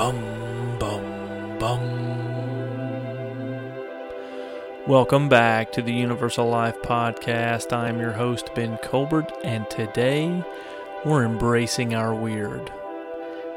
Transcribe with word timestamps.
Bum, 0.00 0.78
bum, 0.78 1.58
bum. 1.58 1.80
Welcome 4.86 5.28
back 5.28 5.72
to 5.72 5.82
the 5.82 5.92
Universal 5.92 6.48
Life 6.48 6.80
Podcast. 6.80 7.70
I'm 7.76 8.00
your 8.00 8.12
host, 8.12 8.54
Ben 8.54 8.78
Colbert, 8.78 9.30
and 9.44 9.68
today 9.68 10.42
we're 11.04 11.26
embracing 11.26 11.94
our 11.94 12.14
weird. 12.14 12.72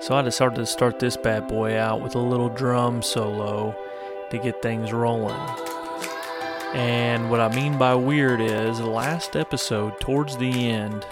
So 0.01 0.15
I 0.15 0.21
decided 0.21 0.55
to 0.55 0.65
start 0.65 0.99
this 0.99 1.15
bad 1.15 1.47
boy 1.47 1.77
out 1.77 2.01
with 2.01 2.15
a 2.15 2.19
little 2.19 2.49
drum 2.49 3.01
solo 3.01 3.73
to 4.29 4.37
get 4.37 4.61
things 4.61 4.91
rolling. 4.91 5.39
And 6.73 7.31
what 7.31 7.39
I 7.39 7.55
mean 7.55 7.77
by 7.77 7.95
weird 7.95 8.41
is 8.41 8.81
last 8.81 9.37
episode, 9.37 9.97
towards 10.01 10.35
the 10.35 10.69
end, 10.69 11.05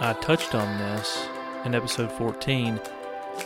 I 0.00 0.16
touched 0.22 0.54
on 0.54 0.78
this 0.78 1.28
in 1.66 1.74
episode 1.74 2.10
14 2.12 2.80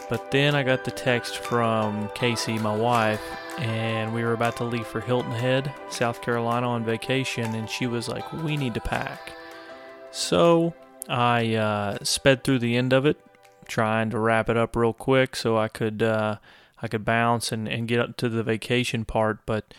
but 0.08 0.30
then 0.30 0.54
I 0.54 0.62
got 0.62 0.84
the 0.84 0.90
text 0.90 1.38
from 1.38 2.08
Casey, 2.14 2.58
my 2.58 2.74
wife, 2.74 3.22
and 3.58 4.14
we 4.14 4.22
were 4.22 4.32
about 4.32 4.56
to 4.56 4.64
leave 4.64 4.86
for 4.86 5.00
Hilton 5.00 5.32
Head, 5.32 5.72
South 5.90 6.22
Carolina 6.22 6.68
on 6.68 6.84
vacation, 6.84 7.54
and 7.54 7.68
she 7.68 7.86
was 7.86 8.08
like, 8.08 8.32
We 8.32 8.56
need 8.56 8.74
to 8.74 8.80
pack. 8.80 9.32
So 10.10 10.74
I 11.08 11.54
uh, 11.54 11.98
sped 12.02 12.44
through 12.44 12.60
the 12.60 12.76
end 12.76 12.92
of 12.92 13.06
it, 13.06 13.18
trying 13.66 14.10
to 14.10 14.18
wrap 14.18 14.48
it 14.48 14.56
up 14.56 14.76
real 14.76 14.92
quick 14.92 15.36
so 15.36 15.56
I 15.56 15.68
could 15.68 16.02
uh, 16.02 16.36
I 16.80 16.88
could 16.88 17.04
bounce 17.04 17.52
and, 17.52 17.66
and 17.68 17.88
get 17.88 18.00
up 18.00 18.16
to 18.18 18.28
the 18.28 18.42
vacation 18.42 19.04
part, 19.04 19.46
but 19.46 19.74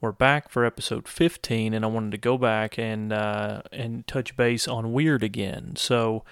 we're 0.00 0.12
back 0.12 0.48
for 0.48 0.64
episode 0.64 1.06
15 1.06 1.74
and 1.74 1.84
I 1.84 1.88
wanted 1.88 2.12
to 2.12 2.18
go 2.18 2.38
back 2.38 2.78
and 2.78 3.12
uh, 3.12 3.62
and 3.72 4.06
touch 4.06 4.36
base 4.36 4.66
on 4.66 4.92
weird 4.92 5.22
again. 5.22 5.76
So 5.76 6.24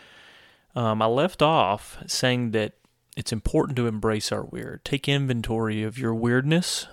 um, 0.75 1.03
I 1.03 1.07
left 1.07 1.43
off 1.43 1.99
saying 2.07 2.53
that 2.53 2.73
it's 3.19 3.33
important 3.33 3.75
to 3.75 3.89
embrace 3.89 4.31
our 4.31 4.45
weird. 4.45 4.85
Take 4.85 5.09
inventory 5.09 5.83
of 5.83 5.99
your 5.99 6.15
weirdness, 6.15 6.87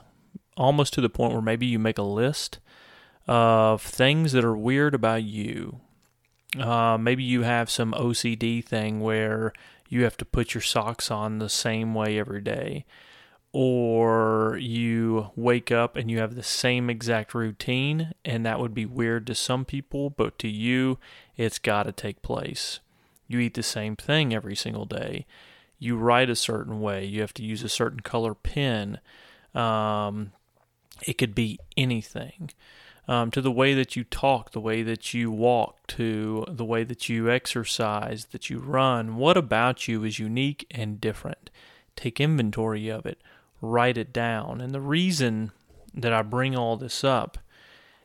almost 0.57 0.91
to 0.95 1.01
the 1.01 1.07
point 1.07 1.33
where 1.33 1.41
maybe 1.41 1.67
you 1.67 1.77
make 1.77 1.99
a 1.99 2.01
list 2.01 2.57
of 3.27 3.79
things 3.79 4.31
that 4.31 4.43
are 4.43 4.57
weird 4.57 4.95
about 4.95 5.21
you. 5.21 5.81
Uh, 6.59 6.97
maybe 6.99 7.23
you 7.23 7.43
have 7.43 7.69
some 7.69 7.91
OCD 7.91 8.65
thing 8.65 9.01
where 9.01 9.53
you 9.87 10.03
have 10.03 10.17
to 10.17 10.25
put 10.25 10.55
your 10.55 10.63
socks 10.63 11.11
on 11.11 11.37
the 11.37 11.47
same 11.47 11.93
way 11.93 12.17
every 12.17 12.41
day. 12.41 12.85
Or 13.51 14.57
you 14.59 15.29
wake 15.35 15.71
up 15.71 15.95
and 15.95 16.09
you 16.09 16.17
have 16.17 16.33
the 16.33 16.41
same 16.41 16.89
exact 16.89 17.35
routine, 17.35 18.13
and 18.25 18.43
that 18.47 18.59
would 18.59 18.73
be 18.73 18.87
weird 18.87 19.27
to 19.27 19.35
some 19.35 19.63
people, 19.63 20.09
but 20.09 20.39
to 20.39 20.47
you, 20.47 20.97
it's 21.37 21.59
got 21.59 21.83
to 21.83 21.91
take 21.91 22.23
place. 22.23 22.79
You 23.27 23.37
eat 23.37 23.53
the 23.53 23.61
same 23.61 23.95
thing 23.95 24.33
every 24.33 24.55
single 24.55 24.85
day 24.85 25.27
you 25.79 25.97
write 25.97 26.29
a 26.29 26.35
certain 26.35 26.81
way. 26.81 27.05
You 27.05 27.21
have 27.21 27.33
to 27.35 27.43
use 27.43 27.63
a 27.63 27.69
certain 27.69 27.99
color 27.99 28.33
pen. 28.33 28.99
Um, 29.53 30.31
it 31.05 31.17
could 31.17 31.35
be 31.35 31.59
anything. 31.75 32.51
Um, 33.07 33.29
to 33.31 33.41
the 33.41 33.51
way 33.51 33.75
that 33.75 33.95
you 33.95 34.03
talk, 34.03 34.51
the 34.51 34.59
way 34.59 34.81
that 34.81 35.13
you 35.13 35.29
walk, 35.29 35.85
to 35.87 36.43
the 36.49 36.65
way 36.65 36.83
that 36.83 37.07
you 37.07 37.29
exercise, 37.29 38.25
that 38.31 38.49
you 38.49 38.57
run. 38.57 39.15
What 39.15 39.37
about 39.37 39.87
you 39.87 40.03
is 40.03 40.17
unique 40.17 40.65
and 40.71 40.99
different? 40.99 41.51
Take 41.95 42.19
inventory 42.19 42.89
of 42.89 43.05
it, 43.05 43.21
write 43.61 43.97
it 43.97 44.11
down. 44.11 44.59
And 44.59 44.73
the 44.73 44.81
reason 44.81 45.51
that 45.93 46.13
I 46.13 46.23
bring 46.23 46.55
all 46.55 46.77
this 46.77 47.03
up 47.03 47.37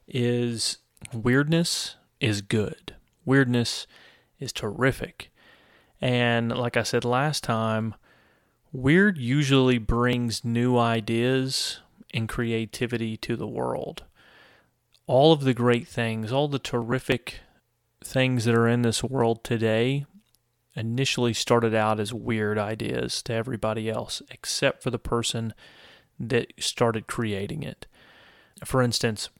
is 0.07 0.79
weirdness 1.15 1.97
is 2.21 2.43
good. 2.43 2.95
Weirdness 3.25 3.87
is 4.39 4.53
terrific. 4.53 5.30
And 6.01 6.57
like 6.57 6.77
I 6.77 6.83
said 6.83 7.05
last 7.05 7.45
time, 7.45 7.95
weird 8.73 9.19
usually 9.19 9.79
brings 9.79 10.45
new 10.45 10.79
ideas 10.79 11.81
and 12.15 12.29
creativity 12.29 13.17
to 13.19 13.37
the 13.37 13.47
world. 13.47 14.05
All 15.07 15.33
of 15.33 15.43
the 15.43 15.55
great 15.55 15.87
things, 15.87 16.33
all 16.33 16.49
the 16.49 16.59
terrific 16.59 17.41
things 18.03 18.45
that 18.45 18.55
are 18.55 18.69
in 18.69 18.83
this 18.83 19.05
world 19.05 19.45
today 19.45 20.07
initially 20.75 21.35
started 21.35 21.75
out 21.75 22.01
as 22.01 22.15
weird 22.15 22.57
ideas 22.57 23.23
to 23.23 23.35
everybody 23.35 23.91
else, 23.91 24.23
except 24.31 24.83
for 24.83 24.91
the 24.91 24.99
person 24.99 25.53
that 26.19 26.53
started 26.59 27.07
creating 27.07 27.63
it. 27.63 27.87
For 28.65 28.81
instance, 28.81 29.31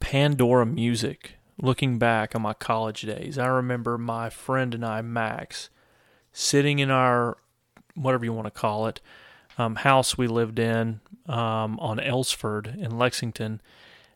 Pandora 0.00 0.66
Music 0.66 1.36
looking 1.60 1.98
back 1.98 2.34
on 2.34 2.42
my 2.42 2.52
college 2.54 3.02
days, 3.02 3.38
I 3.38 3.46
remember 3.46 3.98
my 3.98 4.30
friend 4.30 4.74
and 4.74 4.84
I, 4.84 5.02
Max, 5.02 5.70
sitting 6.32 6.78
in 6.78 6.90
our 6.90 7.36
whatever 7.94 8.24
you 8.24 8.32
want 8.32 8.46
to 8.46 8.50
call 8.50 8.86
it 8.86 9.00
um, 9.56 9.76
house 9.76 10.18
we 10.18 10.26
lived 10.26 10.58
in 10.58 11.00
um, 11.26 11.78
on 11.78 11.98
Ellsford 11.98 12.76
in 12.76 12.98
Lexington, 12.98 13.60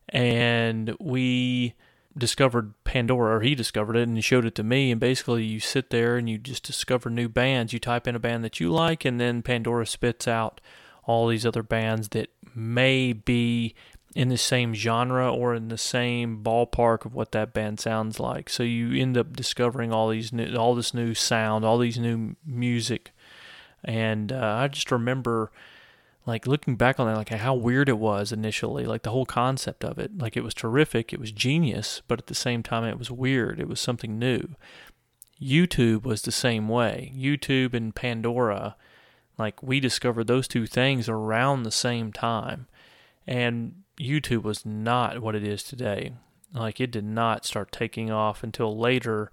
and 0.08 0.96
we 0.98 1.74
discovered 2.16 2.74
Pandora, 2.84 3.36
or 3.36 3.40
he 3.40 3.54
discovered 3.54 3.96
it, 3.96 4.08
and 4.08 4.16
he 4.16 4.22
showed 4.22 4.44
it 4.44 4.54
to 4.56 4.64
me. 4.64 4.90
And 4.90 5.00
basically, 5.00 5.44
you 5.44 5.60
sit 5.60 5.90
there 5.90 6.16
and 6.16 6.28
you 6.28 6.38
just 6.38 6.64
discover 6.64 7.08
new 7.08 7.28
bands. 7.28 7.72
You 7.72 7.78
type 7.78 8.08
in 8.08 8.16
a 8.16 8.20
band 8.20 8.44
that 8.44 8.58
you 8.58 8.70
like, 8.70 9.04
and 9.04 9.20
then 9.20 9.42
Pandora 9.42 9.86
spits 9.86 10.26
out 10.26 10.60
all 11.04 11.28
these 11.28 11.46
other 11.46 11.62
bands 11.62 12.08
that 12.08 12.30
may 12.54 13.12
be 13.12 13.74
in 14.18 14.30
the 14.30 14.36
same 14.36 14.74
genre 14.74 15.32
or 15.32 15.54
in 15.54 15.68
the 15.68 15.78
same 15.78 16.42
ballpark 16.42 17.04
of 17.04 17.14
what 17.14 17.30
that 17.30 17.52
band 17.52 17.78
sounds 17.78 18.18
like. 18.18 18.50
So 18.50 18.64
you 18.64 19.00
end 19.00 19.16
up 19.16 19.36
discovering 19.36 19.92
all 19.92 20.08
these 20.08 20.32
new, 20.32 20.56
all 20.56 20.74
this 20.74 20.92
new 20.92 21.14
sound, 21.14 21.64
all 21.64 21.78
these 21.78 22.00
new 22.00 22.34
music, 22.44 23.12
and 23.84 24.32
uh, 24.32 24.56
I 24.58 24.66
just 24.66 24.90
remember 24.90 25.52
like 26.26 26.48
looking 26.48 26.74
back 26.74 26.98
on 26.98 27.06
that, 27.06 27.16
like 27.16 27.28
how 27.28 27.54
weird 27.54 27.88
it 27.88 27.96
was 27.96 28.32
initially, 28.32 28.86
like 28.86 29.04
the 29.04 29.12
whole 29.12 29.24
concept 29.24 29.84
of 29.84 30.00
it. 30.00 30.18
Like 30.18 30.36
it 30.36 30.42
was 30.42 30.52
terrific, 30.52 31.12
it 31.12 31.20
was 31.20 31.30
genius, 31.30 32.02
but 32.08 32.18
at 32.18 32.26
the 32.26 32.34
same 32.34 32.64
time 32.64 32.82
it 32.82 32.98
was 32.98 33.12
weird. 33.12 33.60
It 33.60 33.68
was 33.68 33.78
something 33.78 34.18
new. 34.18 34.56
YouTube 35.40 36.02
was 36.02 36.22
the 36.22 36.32
same 36.32 36.68
way. 36.68 37.12
YouTube 37.16 37.72
and 37.72 37.94
Pandora, 37.94 38.74
like 39.38 39.62
we 39.62 39.78
discovered 39.78 40.26
those 40.26 40.48
two 40.48 40.66
things 40.66 41.08
around 41.08 41.62
the 41.62 41.70
same 41.70 42.12
time. 42.12 42.66
And 43.24 43.84
YouTube 43.98 44.42
was 44.42 44.64
not 44.64 45.20
what 45.20 45.34
it 45.34 45.44
is 45.44 45.62
today. 45.62 46.12
Like 46.54 46.80
it 46.80 46.90
did 46.90 47.04
not 47.04 47.44
start 47.44 47.72
taking 47.72 48.10
off 48.10 48.42
until 48.42 48.76
later, 48.76 49.30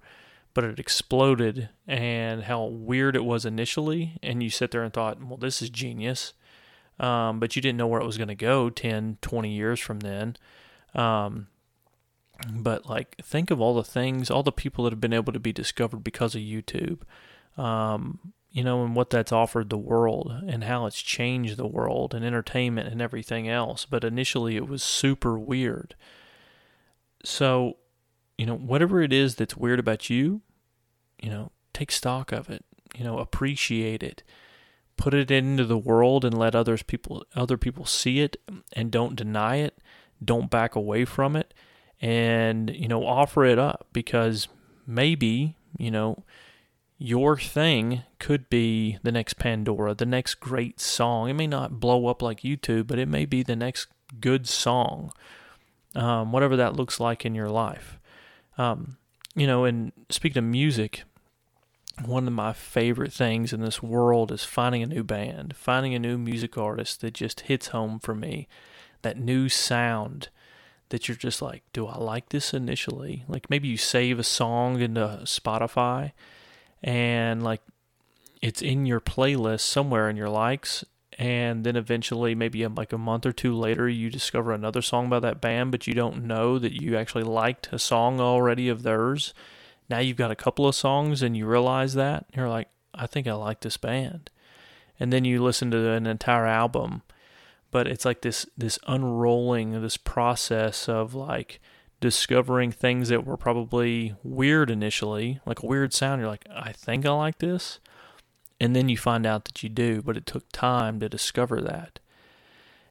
but 0.54 0.64
it 0.64 0.78
exploded 0.78 1.70
and 1.86 2.44
how 2.44 2.64
weird 2.64 3.16
it 3.16 3.24
was 3.24 3.44
initially. 3.44 4.18
And 4.22 4.42
you 4.42 4.50
sit 4.50 4.70
there 4.70 4.82
and 4.82 4.92
thought, 4.92 5.22
well, 5.22 5.36
this 5.36 5.62
is 5.62 5.70
genius. 5.70 6.32
Um, 6.98 7.40
but 7.40 7.54
you 7.54 7.62
didn't 7.62 7.78
know 7.78 7.86
where 7.86 8.00
it 8.00 8.06
was 8.06 8.16
going 8.16 8.28
to 8.28 8.34
go 8.34 8.70
10, 8.70 9.18
20 9.20 9.50
years 9.50 9.80
from 9.80 10.00
then. 10.00 10.36
Um, 10.94 11.48
but 12.50 12.86
like, 12.86 13.16
think 13.22 13.50
of 13.50 13.60
all 13.60 13.74
the 13.74 13.84
things, 13.84 14.30
all 14.30 14.42
the 14.42 14.52
people 14.52 14.84
that 14.84 14.92
have 14.92 15.00
been 15.00 15.12
able 15.12 15.32
to 15.32 15.40
be 15.40 15.52
discovered 15.52 16.02
because 16.02 16.34
of 16.34 16.40
YouTube. 16.40 17.00
Um, 17.58 18.32
you 18.56 18.64
know, 18.64 18.82
and 18.82 18.96
what 18.96 19.10
that's 19.10 19.32
offered 19.32 19.68
the 19.68 19.76
world 19.76 20.32
and 20.48 20.64
how 20.64 20.86
it's 20.86 21.02
changed 21.02 21.58
the 21.58 21.66
world 21.66 22.14
and 22.14 22.24
entertainment 22.24 22.88
and 22.88 23.02
everything 23.02 23.46
else. 23.46 23.84
But 23.84 24.02
initially, 24.02 24.56
it 24.56 24.66
was 24.66 24.82
super 24.82 25.38
weird. 25.38 25.94
So, 27.22 27.76
you 28.38 28.46
know, 28.46 28.56
whatever 28.56 29.02
it 29.02 29.12
is 29.12 29.34
that's 29.34 29.58
weird 29.58 29.78
about 29.78 30.08
you, 30.08 30.40
you 31.22 31.28
know, 31.28 31.52
take 31.74 31.92
stock 31.92 32.32
of 32.32 32.48
it. 32.48 32.64
You 32.96 33.04
know, 33.04 33.18
appreciate 33.18 34.02
it. 34.02 34.22
Put 34.96 35.12
it 35.12 35.30
into 35.30 35.66
the 35.66 35.76
world 35.76 36.24
and 36.24 36.38
let 36.38 36.54
others 36.54 36.82
people 36.82 37.26
other 37.34 37.58
people 37.58 37.84
see 37.84 38.20
it 38.20 38.38
and 38.72 38.90
don't 38.90 39.16
deny 39.16 39.56
it. 39.56 39.76
Don't 40.24 40.50
back 40.50 40.74
away 40.74 41.04
from 41.04 41.36
it 41.36 41.52
and, 42.00 42.70
you 42.70 42.88
know, 42.88 43.04
offer 43.04 43.44
it 43.44 43.58
up 43.58 43.88
because 43.92 44.48
maybe, 44.86 45.58
you 45.76 45.90
know, 45.90 46.24
your 46.98 47.36
thing 47.36 48.02
could 48.18 48.48
be 48.48 48.98
the 49.02 49.12
next 49.12 49.34
Pandora, 49.34 49.94
the 49.94 50.06
next 50.06 50.36
great 50.36 50.80
song. 50.80 51.28
It 51.28 51.34
may 51.34 51.46
not 51.46 51.78
blow 51.78 52.06
up 52.06 52.22
like 52.22 52.40
YouTube, 52.40 52.86
but 52.86 52.98
it 52.98 53.08
may 53.08 53.26
be 53.26 53.42
the 53.42 53.56
next 53.56 53.88
good 54.20 54.48
song, 54.48 55.12
um, 55.94 56.32
whatever 56.32 56.56
that 56.56 56.76
looks 56.76 56.98
like 56.98 57.26
in 57.26 57.34
your 57.34 57.50
life. 57.50 57.98
Um, 58.56 58.96
you 59.34 59.46
know, 59.46 59.64
and 59.64 59.92
speaking 60.08 60.38
of 60.38 60.44
music, 60.44 61.04
one 62.04 62.26
of 62.26 62.32
my 62.32 62.54
favorite 62.54 63.12
things 63.12 63.52
in 63.52 63.60
this 63.60 63.82
world 63.82 64.32
is 64.32 64.44
finding 64.44 64.82
a 64.82 64.86
new 64.86 65.04
band, 65.04 65.54
finding 65.54 65.94
a 65.94 65.98
new 65.98 66.16
music 66.16 66.56
artist 66.56 67.02
that 67.02 67.14
just 67.14 67.40
hits 67.40 67.68
home 67.68 67.98
for 67.98 68.14
me. 68.14 68.48
That 69.02 69.18
new 69.18 69.50
sound 69.50 70.28
that 70.88 71.08
you're 71.08 71.16
just 71.16 71.42
like, 71.42 71.62
do 71.72 71.86
I 71.86 71.98
like 71.98 72.30
this 72.30 72.54
initially? 72.54 73.24
Like 73.28 73.50
maybe 73.50 73.68
you 73.68 73.76
save 73.76 74.18
a 74.18 74.24
song 74.24 74.80
into 74.80 75.20
Spotify 75.24 76.12
and 76.86 77.42
like 77.42 77.60
it's 78.40 78.62
in 78.62 78.86
your 78.86 79.00
playlist 79.00 79.60
somewhere 79.60 80.08
in 80.08 80.16
your 80.16 80.30
likes 80.30 80.82
and 81.18 81.64
then 81.64 81.76
eventually 81.76 82.34
maybe 82.34 82.64
um, 82.64 82.74
like 82.74 82.92
a 82.92 82.98
month 82.98 83.26
or 83.26 83.32
two 83.32 83.54
later 83.54 83.88
you 83.88 84.08
discover 84.08 84.52
another 84.52 84.80
song 84.80 85.10
by 85.10 85.20
that 85.20 85.40
band 85.40 85.70
but 85.70 85.86
you 85.86 85.92
don't 85.92 86.24
know 86.24 86.58
that 86.58 86.80
you 86.80 86.96
actually 86.96 87.24
liked 87.24 87.68
a 87.72 87.78
song 87.78 88.20
already 88.20 88.68
of 88.70 88.82
theirs 88.82 89.34
now 89.90 89.98
you've 89.98 90.16
got 90.16 90.30
a 90.30 90.36
couple 90.36 90.66
of 90.66 90.74
songs 90.74 91.22
and 91.22 91.36
you 91.36 91.46
realize 91.46 91.92
that 91.92 92.24
you're 92.34 92.48
like 92.48 92.68
i 92.94 93.06
think 93.06 93.26
i 93.26 93.32
like 93.34 93.60
this 93.60 93.76
band 93.76 94.30
and 94.98 95.12
then 95.12 95.24
you 95.24 95.42
listen 95.42 95.70
to 95.70 95.90
an 95.90 96.06
entire 96.06 96.46
album. 96.46 97.02
But 97.70 97.86
it's 97.86 98.04
like 98.04 98.22
this 98.22 98.46
this 98.56 98.78
unrolling, 98.86 99.82
this 99.82 99.96
process 99.96 100.88
of 100.88 101.14
like 101.14 101.60
discovering 102.00 102.70
things 102.70 103.08
that 103.08 103.24
were 103.24 103.36
probably 103.36 104.14
weird 104.22 104.70
initially, 104.70 105.40
like 105.46 105.62
a 105.62 105.66
weird 105.66 105.92
sound. 105.92 106.20
You're 106.20 106.30
like, 106.30 106.46
I 106.54 106.72
think 106.72 107.06
I 107.06 107.10
like 107.10 107.38
this. 107.38 107.80
And 108.60 108.74
then 108.74 108.88
you 108.88 108.96
find 108.96 109.26
out 109.26 109.44
that 109.44 109.62
you 109.62 109.68
do, 109.68 110.02
but 110.02 110.16
it 110.16 110.26
took 110.26 110.50
time 110.52 111.00
to 111.00 111.08
discover 111.08 111.60
that. 111.60 111.98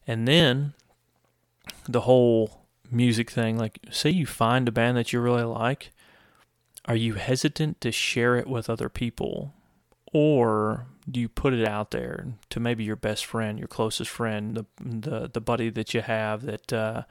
And 0.06 0.28
then 0.28 0.74
the 1.88 2.02
whole 2.02 2.66
music 2.92 3.31
thing, 3.31 3.57
like, 3.57 3.80
say 3.90 4.10
you 4.10 4.25
find 4.25 4.68
a 4.68 4.72
band 4.72 4.98
that 4.98 5.12
you 5.12 5.19
really 5.19 5.44
like, 5.44 5.92
are 6.86 6.96
you 6.96 7.16
hesitant 7.16 7.81
to 7.81 7.92
share 7.92 8.36
it 8.36 8.48
with 8.48 8.69
other 8.69 8.90
people? 8.90 9.54
Or 10.13 10.86
do 11.10 11.19
you 11.19 11.28
put 11.28 11.54
it 11.54 11.68
out 11.68 11.92
there 11.92 12.28
to 12.50 12.60
maybe 12.60 12.84
your 12.84 12.96
best 12.96 13.25
friend, 13.25 13.57
your 13.57 13.68
closest 13.68 14.10
friend, 14.10 14.56
the 14.56 14.66
the, 14.80 15.30
the 15.34 15.42
buddy 15.42 15.69
that 15.69 15.94
you 15.94 16.02
have 16.02 16.44
that 16.44 16.72
uh, 16.72 17.04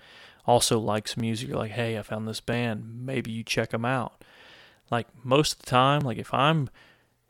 also 0.46 0.78
likes 0.78 1.16
music? 1.16 1.48
You're 1.48 1.58
like, 1.58 1.72
hey, 1.72 1.98
I 1.98 2.02
found 2.02 2.28
this 2.28 2.40
band. 2.40 3.04
Maybe 3.04 3.30
you 3.30 3.42
check 3.42 3.70
them 3.70 3.84
out. 3.84 4.24
Like 4.90 5.06
most 5.24 5.54
of 5.54 5.58
the 5.60 5.66
time, 5.66 6.00
like 6.00 6.18
if 6.18 6.32
I'm 6.32 6.70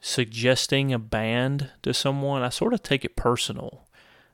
suggesting 0.01 0.93
a 0.93 0.99
band 0.99 1.71
to 1.83 1.95
someone, 1.95 2.43
I 2.43 2.49
sort 2.49 2.75
of 2.75 2.83
take 2.83 3.05
it 3.05 3.17
personal. 3.17 3.87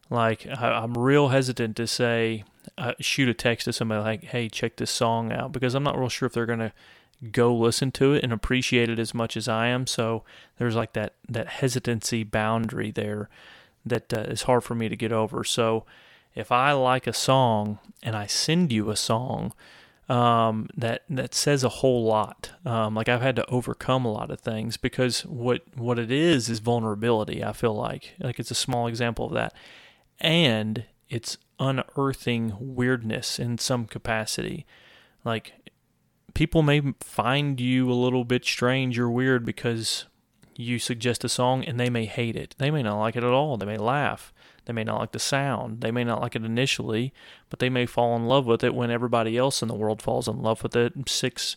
Like 0.09 0.47
I, 0.47 0.83
am 0.83 0.95
real 0.95 1.29
hesitant 1.29 1.77
to 1.77 1.87
say, 1.87 2.45
uh, 2.77 2.95
shoot 2.99 3.29
a 3.29 3.35
text 3.35 3.67
to 3.67 3.73
somebody 3.73 4.03
like, 4.03 4.25
"Hey, 4.25 4.49
check 4.49 4.77
this 4.77 4.91
song 4.91 5.33
out," 5.33 5.53
because 5.53 5.75
I'm 5.75 5.85
not 5.85 5.97
real 5.97 6.09
sure 6.09 6.27
if 6.27 6.33
they're 6.33 6.47
gonna 6.47 6.73
go 7.31 7.55
listen 7.55 7.93
to 7.93 8.15
it 8.15 8.25
and 8.25 8.33
appreciate 8.33 8.89
it 8.89 8.99
as 8.99 9.15
much 9.15 9.37
as 9.37 9.47
I 9.47 9.69
am. 9.69 9.87
So 9.87 10.25
there's 10.59 10.75
like 10.75 10.95
that 10.95 11.15
that 11.29 11.47
hesitancy 11.47 12.25
boundary 12.25 12.91
there 12.91 13.29
that 13.87 14.13
uh, 14.13 14.23
is 14.23 14.43
hard 14.43 14.65
for 14.65 14.75
me 14.75 14.89
to 14.89 14.97
get 14.97 15.13
over. 15.13 15.45
So 15.45 15.85
if 16.35 16.53
I 16.53 16.73
like 16.73 17.07
a 17.07 17.13
song 17.13 17.79
and 18.03 18.17
I 18.17 18.27
send 18.27 18.73
you 18.73 18.91
a 18.91 18.97
song 18.97 19.53
um, 20.09 20.69
that 20.77 21.03
that 21.09 21.35
says 21.35 21.63
a 21.63 21.69
whole 21.69 22.05
lot, 22.05 22.51
um, 22.65 22.95
like 22.95 23.09
I've 23.09 23.23
had 23.23 23.37
to 23.37 23.49
overcome 23.49 24.05
a 24.05 24.13
lot 24.13 24.31
of 24.31 24.41
things 24.41 24.77
because 24.77 25.25
what 25.25 25.63
what 25.77 25.99
it 25.99 26.11
is 26.11 26.49
is 26.49 26.59
vulnerability. 26.59 27.45
I 27.45 27.53
feel 27.53 27.75
like 27.75 28.15
like 28.19 28.41
it's 28.41 28.51
a 28.51 28.57
small 28.57 28.87
example 28.87 29.27
of 29.27 29.35
that, 29.35 29.55
and 30.19 30.85
it's 31.09 31.39
unearthing 31.61 32.55
weirdness 32.59 33.39
in 33.39 33.59
some 33.59 33.87
capacity. 33.87 34.67
Like 35.25 35.53
people 36.35 36.63
may 36.63 36.81
find 37.01 37.61
you 37.61 37.91
a 37.91 37.95
little 37.95 38.25
bit 38.25 38.45
strange 38.45 38.99
or 38.99 39.11
weird 39.11 39.45
because 39.45 40.07
you 40.57 40.79
suggest 40.79 41.25
a 41.25 41.29
song 41.29 41.65
and 41.65 41.79
they 41.79 41.91
may 41.91 42.07
hate 42.07 42.37
it. 42.37 42.55
They 42.59 42.71
may 42.71 42.83
not 42.83 42.99
like 42.99 43.17
it 43.17 43.25
at 43.25 43.31
all. 43.31 43.57
They 43.57 43.67
may 43.67 43.79
laugh. 43.79 44.33
They 44.71 44.75
may 44.75 44.85
not 44.85 45.01
like 45.01 45.11
the 45.11 45.19
sound. 45.19 45.81
They 45.81 45.91
may 45.91 46.05
not 46.05 46.21
like 46.21 46.37
it 46.37 46.45
initially, 46.45 47.13
but 47.49 47.59
they 47.59 47.69
may 47.69 47.87
fall 47.87 48.15
in 48.15 48.27
love 48.27 48.47
with 48.47 48.63
it 48.63 48.73
when 48.73 48.89
everybody 48.89 49.37
else 49.37 49.63
in 49.63 49.67
the 49.67 49.75
world 49.75 50.01
falls 50.01 50.29
in 50.29 50.43
love 50.43 50.63
with 50.63 50.77
it 50.77 50.93
six 51.09 51.57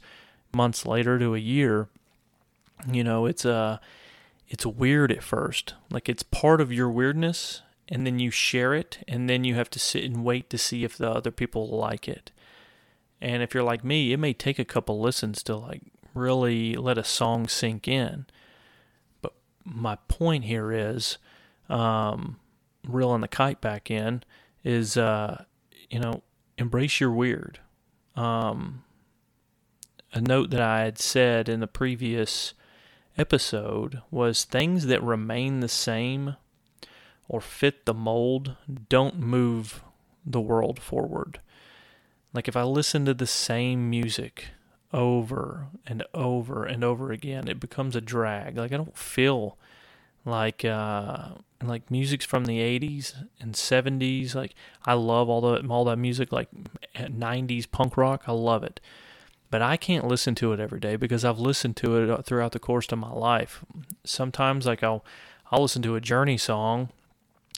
months 0.51 0.87
later 0.87 1.19
to 1.19 1.35
a 1.35 1.39
year. 1.39 1.89
You 2.91 3.03
know, 3.03 3.27
it's 3.27 3.45
uh 3.45 3.77
it's 4.49 4.65
weird 4.65 5.11
at 5.11 5.21
first. 5.21 5.75
Like 5.91 6.09
it's 6.09 6.23
part 6.23 6.59
of 6.59 6.73
your 6.73 6.89
weirdness 6.89 7.61
and 7.87 8.03
then 8.03 8.17
you 8.17 8.31
share 8.31 8.73
it 8.73 9.03
and 9.07 9.29
then 9.29 9.43
you 9.43 9.53
have 9.53 9.69
to 9.69 9.79
sit 9.79 10.03
and 10.03 10.25
wait 10.25 10.49
to 10.49 10.57
see 10.57 10.83
if 10.83 10.97
the 10.97 11.11
other 11.11 11.29
people 11.29 11.67
like 11.67 12.07
it. 12.07 12.31
And 13.21 13.43
if 13.43 13.53
you're 13.53 13.61
like 13.61 13.83
me, 13.83 14.11
it 14.11 14.17
may 14.17 14.33
take 14.33 14.57
a 14.57 14.65
couple 14.65 14.99
listens 14.99 15.43
to 15.43 15.55
like 15.55 15.83
really 16.15 16.73
let 16.73 16.97
a 16.97 17.03
song 17.03 17.47
sink 17.47 17.87
in. 17.87 18.25
But 19.21 19.33
my 19.63 19.97
point 20.07 20.45
here 20.45 20.71
is, 20.71 21.19
um, 21.69 22.37
reeling 22.87 23.21
the 23.21 23.27
kite 23.27 23.61
back 23.61 23.89
in, 23.89 24.23
is 24.63 24.97
uh, 24.97 25.45
you 25.89 25.99
know, 25.99 26.23
embrace 26.57 26.99
your 26.99 27.11
weird. 27.11 27.59
Um, 28.15 28.83
a 30.13 30.21
note 30.21 30.51
that 30.51 30.61
I 30.61 30.81
had 30.81 30.99
said 30.99 31.49
in 31.49 31.59
the 31.59 31.67
previous 31.67 32.53
episode 33.17 34.01
was 34.11 34.43
things 34.43 34.85
that 34.85 35.03
remain 35.03 35.59
the 35.59 35.67
same 35.67 36.35
or 37.27 37.41
fit 37.41 37.85
the 37.85 37.93
mold 37.93 38.55
don't 38.89 39.17
move 39.17 39.83
the 40.25 40.41
world 40.41 40.79
forward. 40.79 41.39
Like 42.33 42.47
if 42.47 42.55
I 42.55 42.63
listen 42.63 43.05
to 43.05 43.13
the 43.13 43.27
same 43.27 43.89
music 43.89 44.49
over 44.91 45.67
and 45.85 46.03
over 46.13 46.65
and 46.65 46.83
over 46.83 47.11
again, 47.11 47.47
it 47.47 47.59
becomes 47.59 47.95
a 47.95 48.01
drag. 48.01 48.57
Like 48.57 48.71
I 48.71 48.77
don't 48.77 48.97
feel 48.97 49.57
like 50.25 50.63
uh 50.63 51.29
like 51.61 51.89
music's 51.89 52.25
from 52.25 52.45
the 52.45 52.59
80s 52.59 53.13
and 53.39 53.53
70s 53.53 54.35
like 54.35 54.53
I 54.85 54.93
love 54.93 55.29
all 55.29 55.41
the 55.41 55.65
all 55.67 55.85
that 55.85 55.97
music 55.97 56.31
like 56.31 56.49
90s 56.95 57.69
punk 57.69 57.97
rock 57.97 58.23
I 58.27 58.33
love 58.33 58.63
it 58.63 58.79
but 59.49 59.61
I 59.61 59.77
can't 59.77 60.07
listen 60.07 60.35
to 60.35 60.51
it 60.53 60.59
every 60.59 60.79
day 60.79 60.95
because 60.95 61.23
I've 61.23 61.39
listened 61.39 61.77
to 61.77 61.97
it 61.97 62.25
throughout 62.25 62.51
the 62.51 62.59
course 62.59 62.91
of 62.91 62.99
my 62.99 63.11
life 63.11 63.63
sometimes 64.03 64.65
like 64.65 64.83
I'll 64.83 65.05
I'll 65.51 65.61
listen 65.61 65.81
to 65.83 65.95
a 65.95 66.01
journey 66.01 66.37
song 66.37 66.89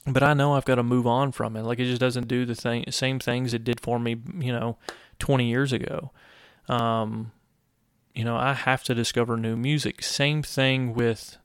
but 0.06 0.22
I 0.22 0.34
know 0.34 0.54
I've 0.54 0.64
got 0.64 0.76
to 0.76 0.82
move 0.82 1.06
on 1.06 1.32
from 1.32 1.56
it. 1.56 1.62
Like 1.62 1.80
it 1.80 1.86
just 1.86 2.00
doesn't 2.00 2.28
do 2.28 2.46
the 2.46 2.54
thing, 2.54 2.84
same 2.90 3.18
things 3.18 3.52
it 3.52 3.64
did 3.64 3.80
for 3.80 3.98
me, 3.98 4.16
you 4.38 4.52
know, 4.52 4.78
20 5.18 5.48
years 5.48 5.72
ago. 5.72 6.12
Um, 6.68 7.32
you 8.14 8.24
know, 8.24 8.36
I 8.36 8.54
have 8.54 8.84
to 8.84 8.94
discover 8.94 9.36
new 9.36 9.56
music. 9.56 10.02
Same 10.02 10.42
thing 10.42 10.94
with 10.94 11.38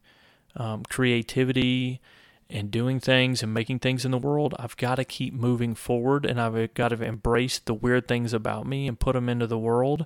um, 0.55 0.83
creativity 0.83 2.01
and 2.49 2.69
doing 2.69 2.99
things 2.99 3.41
and 3.41 3.53
making 3.53 3.79
things 3.79 4.03
in 4.03 4.11
the 4.11 4.17
world. 4.17 4.53
I've 4.59 4.77
got 4.77 4.95
to 4.95 5.05
keep 5.05 5.33
moving 5.33 5.73
forward 5.73 6.25
and 6.25 6.39
I've 6.39 6.73
got 6.73 6.89
to 6.89 7.03
embrace 7.03 7.59
the 7.59 7.73
weird 7.73 8.07
things 8.07 8.33
about 8.33 8.67
me 8.67 8.87
and 8.87 8.99
put 8.99 9.13
them 9.13 9.29
into 9.29 9.47
the 9.47 9.57
world. 9.57 10.05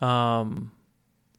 Um, 0.00 0.72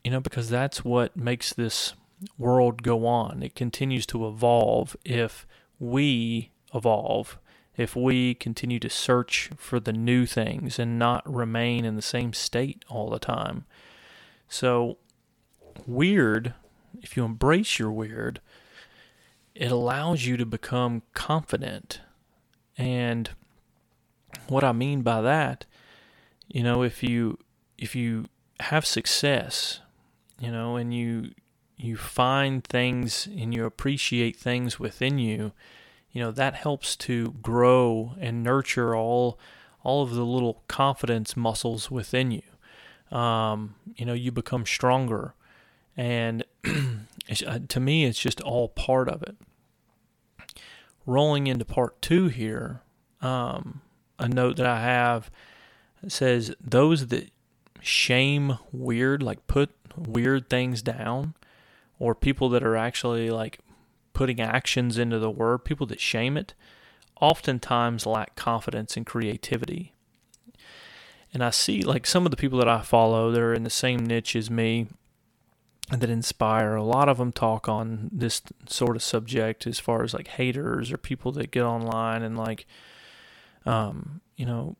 you 0.04 0.12
know, 0.12 0.22
because 0.22 0.50
that's 0.50 0.86
what 0.86 1.16
makes 1.18 1.54
this 1.54 1.94
world 2.38 2.84
go 2.84 3.06
on. 3.06 3.44
It 3.44 3.56
continues 3.56 4.06
to 4.08 4.28
evolve 4.28 4.96
if 5.04 5.46
we 5.80 6.52
evolve, 6.74 7.38
if 7.76 7.96
we 7.96 8.34
continue 8.36 8.80
to 8.80 8.90
search 8.90 9.50
for 9.58 9.80
the 9.80 9.94
new 9.94 10.26
things 10.26 10.80
and 10.80 10.98
not 10.98 11.30
remain 11.32 11.84
in 11.86 11.96
the 11.96 12.02
same 12.02 12.34
state 12.34 12.86
all 12.88 13.10
the 13.10 13.20
time. 13.20 13.66
So, 14.48 14.98
weird, 15.88 16.54
if 17.02 17.18
you 17.18 17.26
embrace 17.26 17.80
your 17.80 17.92
weird, 17.92 18.40
it 19.56 19.72
allows 19.72 20.26
you 20.26 20.38
to 20.38 20.46
become 20.46 21.02
confident. 21.14 22.02
And 22.78 23.30
what 24.48 24.64
I 24.64 24.72
mean 24.72 25.02
by 25.02 25.22
that, 25.22 25.66
you 26.48 26.64
know, 26.64 26.84
if 26.84 27.04
you 27.04 27.38
if 27.78 27.96
you 27.96 28.26
have 28.60 28.86
success, 28.86 29.82
you 30.40 30.52
know, 30.52 30.76
and 30.76 30.94
you 30.94 31.32
you 31.78 31.98
find 31.98 32.64
things 32.64 33.28
and 33.28 33.54
you 33.54 33.66
appreciate 33.66 34.36
things 34.36 34.80
within 34.80 35.18
you, 35.18 35.52
you 36.12 36.22
know, 36.22 36.32
that 36.32 36.56
helps 36.56 36.96
to 36.96 37.36
grow 37.42 38.14
and 38.20 38.44
nurture 38.44 38.96
all 38.96 39.40
all 39.84 40.04
of 40.04 40.12
the 40.12 40.26
little 40.26 40.64
confidence 40.68 41.36
muscles 41.36 41.90
within 41.90 42.32
you. 42.32 43.18
Um, 43.18 43.76
you 43.96 44.06
know, 44.06 44.14
you 44.14 44.32
become 44.32 44.66
stronger, 44.66 45.34
and 45.98 46.44
to 47.70 47.80
me, 47.80 48.06
it's 48.06 48.20
just 48.20 48.42
all 48.42 48.70
part 48.70 49.10
of 49.10 49.24
it. 49.24 49.36
Rolling 51.06 51.48
into 51.48 51.66
part 51.66 52.02
two 52.02 52.28
here, 52.28 52.82
um, 53.22 53.82
a 54.20 54.28
note 54.28 54.58
that 54.58 54.68
I 54.68 54.82
have 54.82 55.32
says 56.08 56.54
those 56.62 57.08
that 57.08 57.32
shame 57.82 58.58
weird, 58.72 59.24
like 59.24 59.48
put 59.48 59.72
weird 59.98 60.50
things 60.50 60.82
down, 60.82 61.34
or 62.00 62.14
people 62.14 62.50
that 62.50 62.64
are 62.64 62.78
actually 62.78 63.30
like 63.30 63.60
putting 64.14 64.40
actions 64.40 64.98
into 64.98 65.20
the 65.20 65.32
word, 65.32 65.60
people 65.60 65.88
that 65.88 66.00
shame 66.00 66.38
it, 66.38 66.54
oftentimes 67.20 68.06
lack 68.06 68.36
confidence 68.36 68.96
and 68.96 69.06
creativity. 69.06 69.94
And 71.34 71.44
I 71.44 71.50
see 71.50 71.82
like 71.82 72.06
some 72.06 72.26
of 72.26 72.32
the 72.32 72.38
people 72.38 72.60
that 72.60 72.68
I 72.68 72.82
follow, 72.82 73.32
they're 73.32 73.54
in 73.54 73.64
the 73.64 73.70
same 73.70 74.06
niche 74.06 74.36
as 74.36 74.50
me 74.50 74.88
that 75.90 76.10
inspire. 76.10 76.76
A 76.76 76.84
lot 76.84 77.10
of 77.10 77.18
them 77.18 77.32
talk 77.32 77.68
on 77.68 78.10
this 78.12 78.42
sort 78.68 78.96
of 78.96 79.04
subject 79.04 79.68
as 79.68 79.80
far 79.80 80.04
as 80.04 80.14
like 80.14 80.28
haters 80.28 80.92
or 80.92 80.98
people 80.98 81.32
that 81.34 81.52
get 81.52 81.64
online 81.64 82.24
and 82.24 82.38
like, 82.38 82.66
um, 83.66 84.22
you 84.36 84.46
know, 84.46 84.78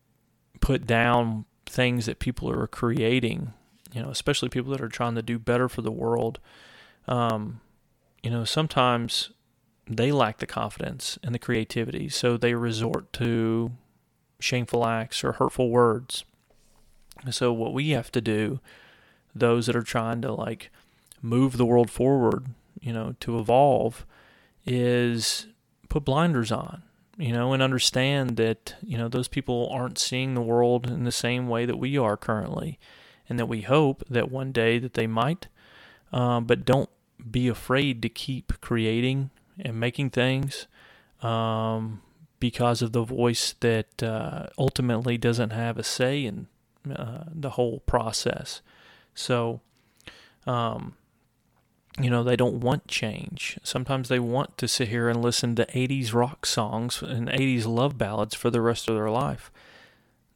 put 0.60 0.86
down 0.86 1.46
things 1.66 2.06
that 2.06 2.20
people 2.20 2.50
are 2.50 2.68
creating, 2.68 3.54
you 3.92 4.02
know, 4.02 4.10
especially 4.10 4.50
people 4.50 4.72
that 4.72 4.82
are 4.82 4.90
trying 4.90 5.16
to 5.16 5.22
do 5.22 5.38
better 5.38 5.68
for 5.68 5.82
the 5.82 5.92
world 5.92 6.40
um, 7.08 7.62
you 8.24 8.30
know, 8.30 8.44
sometimes 8.44 9.32
they 9.88 10.12
lack 10.12 10.38
the 10.38 10.48
confidence 10.48 11.18
and 11.24 11.34
the 11.34 11.40
creativity, 11.40 12.10
so 12.10 12.38
they 12.38 12.54
resort 12.54 13.12
to 13.14 13.72
shameful 14.40 14.86
acts 14.86 15.24
or 15.24 15.34
hurtful 15.34 15.70
words. 15.70 16.24
So, 17.30 17.52
what 17.52 17.74
we 17.74 17.90
have 17.90 18.12
to 18.14 18.22
do, 18.22 18.60
those 19.36 19.68
that 19.68 19.76
are 19.76 19.84
trying 19.84 20.22
to 20.22 20.34
like 20.34 20.72
move 21.22 21.58
the 21.58 21.66
world 21.66 21.90
forward, 21.90 22.48
you 22.80 22.94
know, 22.94 23.16
to 23.20 23.40
evolve, 23.40 24.06
is 24.66 25.48
put 25.90 26.06
blinders 26.06 26.52
on, 26.52 26.84
you 27.18 27.32
know, 27.34 27.54
and 27.54 27.62
understand 27.62 28.38
that, 28.38 28.76
you 28.82 28.98
know, 28.98 29.08
those 29.08 29.28
people 29.28 29.70
aren't 29.72 29.98
seeing 29.98 30.34
the 30.34 30.42
world 30.42 30.88
in 30.88 31.04
the 31.04 31.12
same 31.12 31.48
way 31.48 31.66
that 31.66 31.78
we 31.78 31.98
are 31.98 32.18
currently 32.18 32.80
and 33.30 33.40
that 33.40 33.46
we 33.46 33.62
hope 33.62 34.04
that 34.10 34.32
one 34.32 34.52
day 34.52 34.80
that 34.80 34.94
they 34.94 35.08
might. 35.08 35.48
Um, 36.12 36.46
but 36.46 36.66
don't 36.66 36.90
be 37.30 37.48
afraid 37.48 38.02
to 38.02 38.10
keep 38.10 38.60
creating 38.62 39.30
and 39.60 39.80
making 39.80 40.10
things 40.10 40.68
um, 41.22 42.02
because 42.40 42.82
of 42.82 42.92
the 42.92 43.04
voice 43.04 43.54
that 43.60 44.02
uh, 44.04 44.48
ultimately 44.58 45.18
doesn't 45.18 45.52
have 45.52 45.78
a 45.78 45.84
say 45.84 46.26
in 46.26 46.48
uh, 46.94 47.26
the 47.32 47.52
whole 47.52 47.80
process. 47.82 48.62
So, 49.14 49.62
um, 50.48 50.96
you 52.00 52.10
know, 52.10 52.24
they 52.24 52.36
don't 52.36 52.62
want 52.62 52.88
change. 52.88 53.60
Sometimes 53.64 54.08
they 54.08 54.20
want 54.20 54.58
to 54.58 54.68
sit 54.68 54.88
here 54.88 55.10
and 55.10 55.22
listen 55.22 55.56
to 55.56 55.66
80s 55.66 56.14
rock 56.14 56.46
songs 56.46 57.02
and 57.02 57.28
80s 57.28 57.66
love 57.66 57.98
ballads 57.98 58.36
for 58.36 58.50
the 58.50 58.62
rest 58.62 58.88
of 58.88 58.96
their 58.96 59.10
life. 59.10 59.52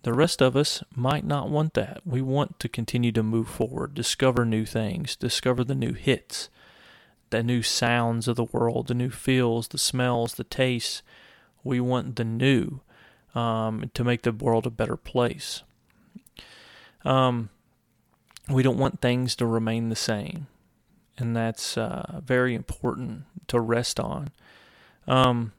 The 0.04 0.14
rest 0.14 0.42
of 0.42 0.56
us 0.56 0.84
might 0.94 1.26
not 1.26 1.50
want 1.50 1.74
that. 1.74 2.02
We 2.06 2.22
want 2.22 2.60
to 2.60 2.70
continue 2.70 3.12
to 3.14 3.24
move 3.24 3.48
forward, 3.48 3.96
discover 3.96 4.46
new 4.46 4.66
things, 4.66 5.16
discover 5.16 5.64
the 5.64 5.74
new 5.74 5.94
hits, 5.94 6.50
the 7.32 7.42
new 7.42 7.64
sounds 7.64 8.28
of 8.28 8.36
the 8.36 8.44
world, 8.44 8.88
the 8.88 8.94
new 8.94 9.10
feels, 9.10 9.70
the 9.70 9.78
smells, 9.78 10.36
the 10.36 10.44
tastes. 10.44 11.02
We 11.64 11.80
want 11.80 12.18
the 12.18 12.24
new 12.24 12.82
um, 13.34 13.90
to 13.94 14.04
make 14.04 14.22
the 14.22 14.32
world 14.32 14.68
a 14.68 14.70
better 14.70 14.96
place. 14.96 15.64
Um, 17.04 17.50
we 18.50 18.62
don't 18.62 18.78
want 18.78 19.02
things 19.02 19.36
to 19.38 19.46
remain 19.46 19.90
the 19.90 19.96
same, 19.96 20.48
and 21.18 21.36
that's 21.36 21.78
uh, 21.78 22.22
very 22.24 22.56
important 22.56 23.24
to 23.48 23.60
rest 23.60 24.00
on. 24.00 24.32
Um, 25.08 25.54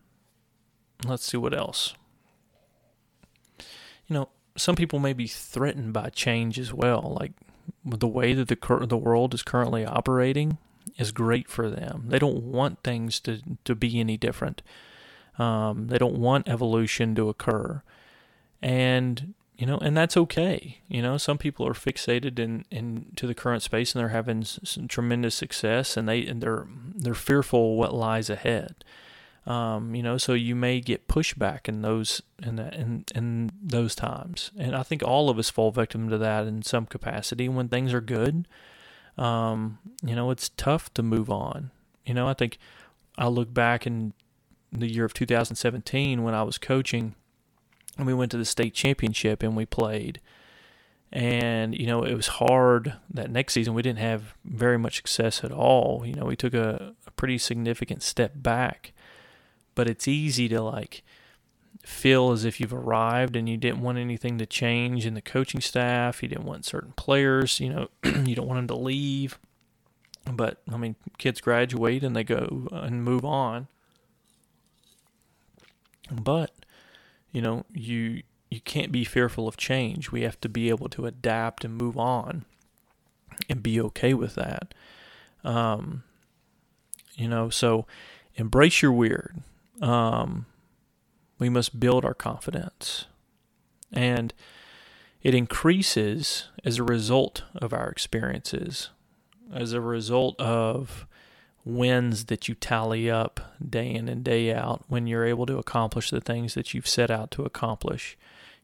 let's 1.04 1.24
see 1.24 1.36
what 1.36 1.54
else. 1.54 1.94
You 4.08 4.14
know, 4.14 4.28
some 4.56 4.76
people 4.76 4.98
may 4.98 5.12
be 5.12 5.26
threatened 5.26 5.92
by 5.92 6.10
change 6.10 6.58
as 6.58 6.72
well, 6.72 7.16
like 7.18 7.32
the 7.84 8.08
way 8.08 8.32
that 8.32 8.48
the 8.48 8.86
the 8.86 8.96
world 8.96 9.34
is 9.34 9.42
currently 9.42 9.84
operating 9.84 10.58
is 10.98 11.12
great 11.12 11.48
for 11.48 11.68
them. 11.68 12.04
They 12.08 12.18
don't 12.18 12.42
want 12.42 12.82
things 12.82 13.20
to, 13.20 13.40
to 13.64 13.74
be 13.74 14.00
any 14.00 14.16
different. 14.16 14.62
Um, 15.38 15.88
they 15.88 15.98
don't 15.98 16.18
want 16.18 16.48
evolution 16.48 17.14
to 17.16 17.28
occur. 17.28 17.82
And, 18.62 19.34
you 19.56 19.66
know, 19.66 19.78
and 19.78 19.96
that's 19.96 20.16
okay. 20.16 20.78
You 20.86 21.00
know, 21.00 21.16
some 21.16 21.38
people 21.38 21.66
are 21.66 21.72
fixated 21.72 22.38
in, 22.38 22.64
in 22.70 23.06
to 23.16 23.26
the 23.26 23.34
current 23.34 23.62
space 23.62 23.94
and 23.94 24.00
they're 24.00 24.10
having 24.10 24.44
some 24.44 24.86
tremendous 24.86 25.34
success 25.34 25.96
and 25.96 26.08
they, 26.08 26.26
and 26.26 26.42
they're, 26.42 26.66
they're 26.94 27.14
fearful 27.14 27.76
what 27.76 27.94
lies 27.94 28.28
ahead. 28.28 28.84
Um, 29.46 29.94
you 29.94 30.02
know, 30.02 30.18
so 30.18 30.34
you 30.34 30.54
may 30.54 30.80
get 30.80 31.08
pushback 31.08 31.68
in 31.68 31.82
those 31.82 32.20
in, 32.42 32.56
that, 32.56 32.74
in 32.74 33.04
in 33.14 33.52
those 33.62 33.94
times, 33.94 34.50
and 34.58 34.74
I 34.74 34.82
think 34.82 35.04
all 35.04 35.30
of 35.30 35.38
us 35.38 35.50
fall 35.50 35.70
victim 35.70 36.08
to 36.10 36.18
that 36.18 36.48
in 36.48 36.62
some 36.62 36.84
capacity. 36.84 37.48
When 37.48 37.68
things 37.68 37.94
are 37.94 38.00
good, 38.00 38.48
um, 39.16 39.78
you 40.02 40.16
know, 40.16 40.32
it's 40.32 40.48
tough 40.56 40.92
to 40.94 41.02
move 41.04 41.30
on. 41.30 41.70
You 42.04 42.14
know, 42.14 42.26
I 42.26 42.34
think 42.34 42.58
I 43.16 43.28
look 43.28 43.54
back 43.54 43.86
in 43.86 44.14
the 44.72 44.92
year 44.92 45.04
of 45.04 45.14
2017 45.14 46.24
when 46.24 46.34
I 46.34 46.42
was 46.42 46.58
coaching 46.58 47.14
and 47.96 48.06
we 48.06 48.14
went 48.14 48.30
to 48.32 48.38
the 48.38 48.44
state 48.44 48.74
championship 48.74 49.42
and 49.42 49.56
we 49.56 49.66
played. 49.66 50.20
And, 51.12 51.78
you 51.78 51.86
know, 51.86 52.02
it 52.02 52.14
was 52.14 52.26
hard 52.26 52.94
that 53.10 53.30
next 53.30 53.54
season. 53.54 53.74
We 53.74 53.82
didn't 53.82 54.00
have 54.00 54.34
very 54.44 54.76
much 54.76 54.96
success 54.96 55.44
at 55.44 55.52
all. 55.52 56.02
You 56.04 56.14
know, 56.14 56.24
we 56.24 56.36
took 56.36 56.52
a, 56.52 56.94
a 57.06 57.10
pretty 57.12 57.38
significant 57.38 58.02
step 58.02 58.32
back. 58.34 58.92
But 59.74 59.88
it's 59.88 60.08
easy 60.08 60.48
to 60.48 60.60
like 60.60 61.02
feel 61.82 62.32
as 62.32 62.44
if 62.44 62.58
you've 62.60 62.74
arrived 62.74 63.36
and 63.36 63.48
you 63.48 63.56
didn't 63.56 63.80
want 63.80 63.98
anything 63.98 64.38
to 64.38 64.46
change 64.46 65.06
in 65.06 65.14
the 65.14 65.22
coaching 65.22 65.60
staff. 65.60 66.22
You 66.22 66.28
didn't 66.28 66.44
want 66.44 66.64
certain 66.64 66.92
players, 66.96 67.60
you 67.60 67.70
know, 67.70 67.88
you 68.24 68.34
don't 68.34 68.48
want 68.48 68.58
them 68.58 68.76
to 68.76 68.82
leave. 68.82 69.38
But 70.30 70.60
I 70.72 70.76
mean, 70.76 70.96
kids 71.18 71.40
graduate 71.40 72.02
and 72.02 72.16
they 72.16 72.24
go 72.24 72.68
and 72.72 73.04
move 73.04 73.24
on. 73.24 73.68
But 76.10 76.52
you 77.36 77.42
know, 77.42 77.66
you 77.74 78.22
you 78.48 78.62
can't 78.62 78.90
be 78.90 79.04
fearful 79.04 79.46
of 79.46 79.58
change. 79.58 80.10
We 80.10 80.22
have 80.22 80.40
to 80.40 80.48
be 80.48 80.70
able 80.70 80.88
to 80.88 81.04
adapt 81.04 81.66
and 81.66 81.76
move 81.76 81.98
on 81.98 82.46
and 83.50 83.62
be 83.62 83.78
okay 83.78 84.14
with 84.14 84.36
that. 84.36 84.72
Um, 85.44 86.02
you 87.14 87.28
know, 87.28 87.50
so 87.50 87.86
embrace 88.36 88.80
your 88.80 88.92
weird. 88.92 89.42
Um, 89.82 90.46
we 91.38 91.50
must 91.50 91.78
build 91.78 92.06
our 92.06 92.14
confidence. 92.14 93.04
And 93.92 94.32
it 95.22 95.34
increases 95.34 96.48
as 96.64 96.78
a 96.78 96.84
result 96.84 97.42
of 97.54 97.74
our 97.74 97.90
experiences, 97.90 98.88
as 99.52 99.74
a 99.74 99.80
result 99.82 100.40
of 100.40 101.06
wins 101.66 102.26
that 102.26 102.48
you 102.48 102.54
tally 102.54 103.10
up 103.10 103.40
day 103.68 103.92
in 103.92 104.08
and 104.08 104.22
day 104.22 104.54
out 104.54 104.84
when 104.86 105.08
you're 105.08 105.26
able 105.26 105.44
to 105.46 105.58
accomplish 105.58 106.10
the 106.10 106.20
things 106.20 106.54
that 106.54 106.72
you've 106.72 106.86
set 106.86 107.10
out 107.10 107.30
to 107.32 107.42
accomplish. 107.42 108.16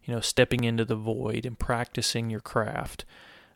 You 0.05 0.15
know, 0.15 0.21
stepping 0.21 0.65
into 0.65 0.85
the 0.85 0.97
void 0.97 1.45
and 1.45 1.59
practicing 1.59 2.31
your 2.31 2.41
craft. 2.41 3.05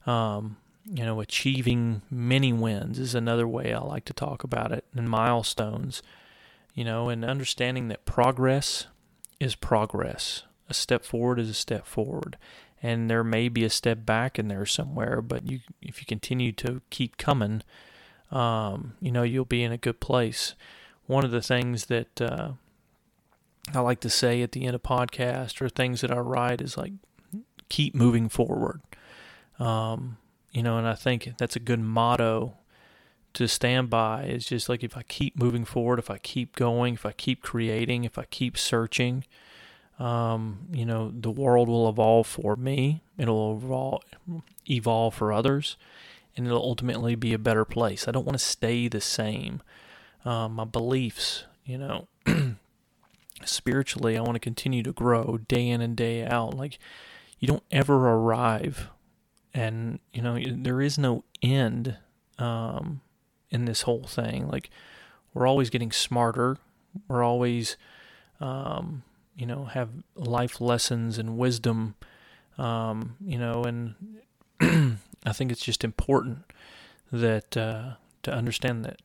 Um, 0.06 0.56
you 0.84 1.04
know, 1.04 1.20
achieving 1.20 2.02
many 2.10 2.52
wins 2.52 2.98
is 2.98 3.14
another 3.14 3.48
way 3.48 3.72
I 3.72 3.80
like 3.80 4.04
to 4.06 4.12
talk 4.12 4.44
about 4.44 4.70
it, 4.72 4.84
and 4.94 5.08
milestones. 5.08 6.02
You 6.74 6.84
know, 6.84 7.08
and 7.08 7.24
understanding 7.24 7.88
that 7.88 8.04
progress 8.04 8.86
is 9.40 9.54
progress. 9.54 10.42
A 10.68 10.74
step 10.74 11.04
forward 11.04 11.38
is 11.38 11.48
a 11.48 11.54
step 11.54 11.86
forward. 11.86 12.36
And 12.82 13.08
there 13.08 13.24
may 13.24 13.48
be 13.48 13.64
a 13.64 13.70
step 13.70 14.04
back 14.04 14.38
in 14.38 14.48
there 14.48 14.66
somewhere, 14.66 15.22
but 15.22 15.48
you 15.48 15.60
if 15.80 16.00
you 16.00 16.06
continue 16.06 16.52
to 16.52 16.82
keep 16.90 17.16
coming, 17.16 17.62
um, 18.30 18.95
you 19.00 19.11
know, 19.11 19.23
you'll 19.23 19.45
be 19.45 19.62
in 19.62 19.73
a 19.73 19.78
good 19.78 20.00
place. 20.00 20.54
One 21.06 21.25
of 21.25 21.30
the 21.30 21.42
things 21.42 21.87
that 21.87 22.21
uh, 22.21 22.52
I 23.75 23.80
like 23.80 24.00
to 24.00 24.11
say 24.11 24.42
at 24.42 24.52
the 24.52 24.64
end 24.64 24.75
of 24.75 24.83
podcast 24.83 25.61
or 25.61 25.68
things 25.68 26.00
that 26.00 26.11
I 26.11 26.18
write 26.18 26.61
is 26.61 26.76
like 26.76 26.92
keep 27.68 27.95
moving 27.95 28.28
forward. 28.28 28.80
Um, 29.59 30.18
you 30.52 30.62
know, 30.62 30.78
and 30.78 30.87
I 30.87 30.95
think 30.95 31.35
that's 31.38 31.56
a 31.56 31.61
good 31.61 31.80
motto 31.80 32.54
to 33.35 33.47
stand 33.47 33.90
by 33.90 34.25
is 34.25 34.47
just 34.47 34.68
like 34.68 34.83
if 34.83 34.97
I 34.97 35.02
keep 35.02 35.38
moving 35.38 35.66
forward, 35.66 35.99
if 35.99 36.11
I 36.11 36.16
keep 36.16 36.56
going, 36.56 36.95
if 36.95 37.04
I 37.04 37.12
keep 37.12 37.42
creating, 37.42 38.04
if 38.04 38.18
I 38.18 38.25
keep 38.25 38.56
searching, 38.56 39.25
um, 39.99 40.68
you 40.73 40.87
know, 40.87 41.12
the 41.14 41.30
world 41.30 41.68
will 41.68 41.88
evolve 41.88 42.26
for 42.26 42.56
me. 42.56 43.02
It'll 43.18 43.56
evolve, 43.56 44.02
evolve 44.71 45.14
for 45.14 45.33
others, 45.33 45.76
and 46.36 46.46
it'll 46.46 46.62
ultimately 46.62 47.14
be 47.14 47.32
a 47.32 47.38
better 47.38 47.64
place. 47.64 48.06
I 48.06 48.10
don't 48.10 48.26
want 48.26 48.38
to 48.38 48.44
stay 48.44 48.88
the 48.88 49.00
same. 49.00 49.62
Um, 50.24 50.54
my 50.54 50.64
beliefs, 50.64 51.44
you 51.64 51.78
know, 51.78 52.08
spiritually, 53.44 54.16
I 54.16 54.22
want 54.22 54.34
to 54.34 54.40
continue 54.40 54.82
to 54.82 54.92
grow 54.92 55.38
day 55.48 55.68
in 55.68 55.80
and 55.80 55.96
day 55.96 56.24
out. 56.24 56.54
Like, 56.54 56.78
you 57.38 57.48
don't 57.48 57.62
ever 57.70 57.94
arrive, 57.94 58.88
and 59.54 60.00
you 60.12 60.22
know, 60.22 60.38
there 60.38 60.80
is 60.80 60.98
no 60.98 61.24
end. 61.42 61.96
Um, 62.38 63.00
in 63.50 63.64
this 63.64 63.82
whole 63.82 64.04
thing. 64.04 64.48
Like 64.48 64.70
we're 65.34 65.46
always 65.46 65.70
getting 65.70 65.92
smarter. 65.92 66.58
We're 67.08 67.22
always, 67.22 67.76
um, 68.40 69.02
you 69.36 69.46
know, 69.46 69.66
have 69.66 69.90
life 70.14 70.60
lessons 70.60 71.18
and 71.18 71.38
wisdom. 71.38 71.94
Um, 72.58 73.16
you 73.20 73.38
know, 73.38 73.64
and 73.64 73.94
I 75.26 75.33
think 75.33 75.50
it's 75.50 75.64
just 75.64 75.85
important 75.85 76.38
that 77.12 77.56
uh, 77.56 77.95
to 78.23 78.33
understand 78.33 78.85
that 78.85 79.02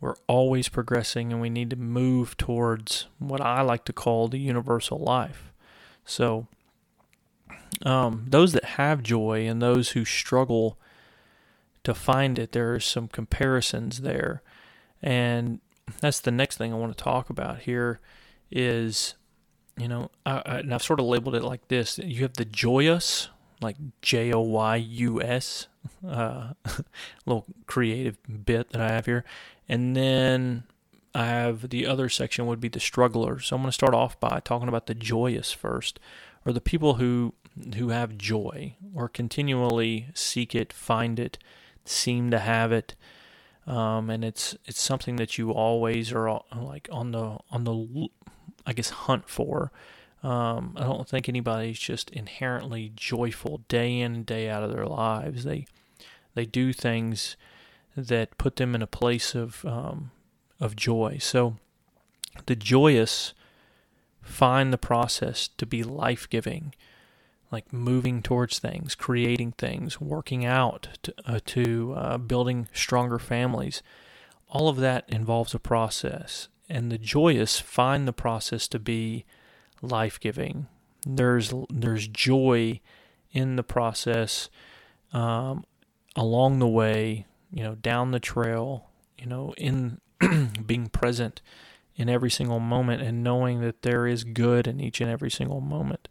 we're 0.00 0.16
always 0.26 0.68
progressing 0.68 1.32
and 1.32 1.40
we 1.40 1.50
need 1.50 1.70
to 1.70 1.76
move 1.76 2.36
towards 2.36 3.06
what 3.18 3.40
I 3.40 3.60
like 3.62 3.84
to 3.84 3.92
call 3.92 4.28
the 4.28 4.38
universal 4.38 4.98
life. 4.98 5.52
So, 6.04 6.48
um, 7.84 8.26
those 8.28 8.52
that 8.52 8.64
have 8.64 9.02
joy 9.02 9.46
and 9.46 9.60
those 9.60 9.90
who 9.90 10.04
struggle 10.04 10.78
to 11.84 11.94
find 11.94 12.38
it, 12.38 12.52
there 12.52 12.74
are 12.74 12.80
some 12.80 13.08
comparisons 13.08 14.00
there. 14.00 14.42
And 15.02 15.60
that's 16.00 16.20
the 16.20 16.30
next 16.30 16.56
thing 16.56 16.72
I 16.72 16.76
want 16.76 16.96
to 16.96 17.04
talk 17.04 17.30
about 17.30 17.60
here 17.60 18.00
is, 18.50 19.14
you 19.76 19.88
know, 19.88 20.10
I, 20.26 20.42
I, 20.44 20.58
and 20.58 20.74
I've 20.74 20.82
sort 20.82 21.00
of 21.00 21.06
labeled 21.06 21.34
it 21.34 21.44
like 21.44 21.68
this. 21.68 21.98
You 21.98 22.22
have 22.22 22.34
the 22.34 22.44
joyous, 22.44 23.28
like 23.60 23.76
J 24.02 24.32
O 24.32 24.40
Y 24.40 24.76
U 24.76 25.20
S, 25.22 25.66
uh, 26.06 26.52
little 27.26 27.46
creative 27.66 28.18
bit 28.44 28.70
that 28.70 28.80
I 28.80 28.88
have 28.88 29.06
here. 29.06 29.24
And 29.68 29.94
then 29.96 30.64
I 31.14 31.26
have 31.26 31.68
the 31.70 31.86
other 31.86 32.08
section 32.08 32.46
would 32.46 32.60
be 32.60 32.68
the 32.68 32.80
strugglers. 32.80 33.46
So 33.46 33.56
I'm 33.56 33.62
going 33.62 33.68
to 33.68 33.72
start 33.72 33.94
off 33.94 34.18
by 34.20 34.40
talking 34.44 34.68
about 34.68 34.86
the 34.86 34.94
joyous 34.94 35.52
first, 35.52 36.00
or 36.46 36.52
the 36.52 36.60
people 36.60 36.94
who 36.94 37.34
who 37.76 37.88
have 37.90 38.16
joy 38.16 38.76
or 38.94 39.08
continually 39.08 40.06
seek 40.14 40.54
it, 40.54 40.72
find 40.72 41.18
it, 41.18 41.36
seem 41.84 42.30
to 42.30 42.38
have 42.38 42.72
it. 42.72 42.94
um, 43.66 44.10
and 44.10 44.24
it's 44.24 44.56
it's 44.66 44.80
something 44.80 45.16
that 45.16 45.38
you 45.38 45.50
always 45.52 46.12
are 46.12 46.42
like 46.56 46.88
on 46.90 47.12
the 47.12 47.38
on 47.50 47.64
the 47.64 48.08
I 48.66 48.72
guess 48.72 48.90
hunt 48.90 49.28
for. 49.28 49.70
Um, 50.22 50.74
I 50.76 50.82
don't 50.82 51.08
think 51.08 51.28
anybody's 51.28 51.78
just 51.78 52.10
inherently 52.10 52.92
joyful 52.94 53.62
day 53.68 54.00
in 54.00 54.14
and 54.14 54.26
day 54.26 54.50
out 54.50 54.62
of 54.62 54.72
their 54.72 54.86
lives. 54.86 55.44
They 55.44 55.66
they 56.34 56.44
do 56.44 56.72
things 56.72 57.36
that 57.96 58.38
put 58.38 58.56
them 58.56 58.74
in 58.74 58.82
a 58.82 58.86
place 58.86 59.34
of 59.34 59.64
um, 59.64 60.10
of 60.60 60.76
joy. 60.76 61.18
So 61.20 61.56
the 62.46 62.56
joyous 62.56 63.34
find 64.22 64.72
the 64.72 64.78
process 64.78 65.48
to 65.56 65.66
be 65.66 65.82
life 65.82 66.28
giving, 66.28 66.74
like 67.50 67.72
moving 67.72 68.22
towards 68.22 68.58
things, 68.58 68.94
creating 68.94 69.52
things, 69.52 70.00
working 70.00 70.44
out, 70.44 70.88
to, 71.02 71.14
uh, 71.26 71.40
to 71.46 71.94
uh, 71.96 72.18
building 72.18 72.68
stronger 72.72 73.18
families. 73.18 73.82
All 74.48 74.68
of 74.68 74.76
that 74.76 75.08
involves 75.08 75.54
a 75.54 75.58
process, 75.58 76.48
and 76.68 76.90
the 76.90 76.98
joyous 76.98 77.58
find 77.58 78.06
the 78.06 78.12
process 78.12 78.68
to 78.68 78.78
be 78.78 79.24
life 79.82 80.20
giving. 80.20 80.66
There's 81.06 81.52
there's 81.70 82.08
joy 82.08 82.80
in 83.32 83.56
the 83.56 83.62
process 83.62 84.50
um, 85.12 85.64
along 86.16 86.58
the 86.58 86.68
way, 86.68 87.26
you 87.50 87.62
know, 87.62 87.74
down 87.74 88.10
the 88.10 88.20
trail, 88.20 88.90
you 89.18 89.26
know, 89.26 89.54
in 89.56 90.00
being 90.66 90.88
present 90.88 91.40
in 91.96 92.08
every 92.08 92.30
single 92.30 92.60
moment 92.60 93.02
and 93.02 93.22
knowing 93.22 93.60
that 93.60 93.82
there 93.82 94.06
is 94.06 94.24
good 94.24 94.66
in 94.66 94.80
each 94.80 95.00
and 95.00 95.10
every 95.10 95.30
single 95.30 95.60
moment. 95.60 96.08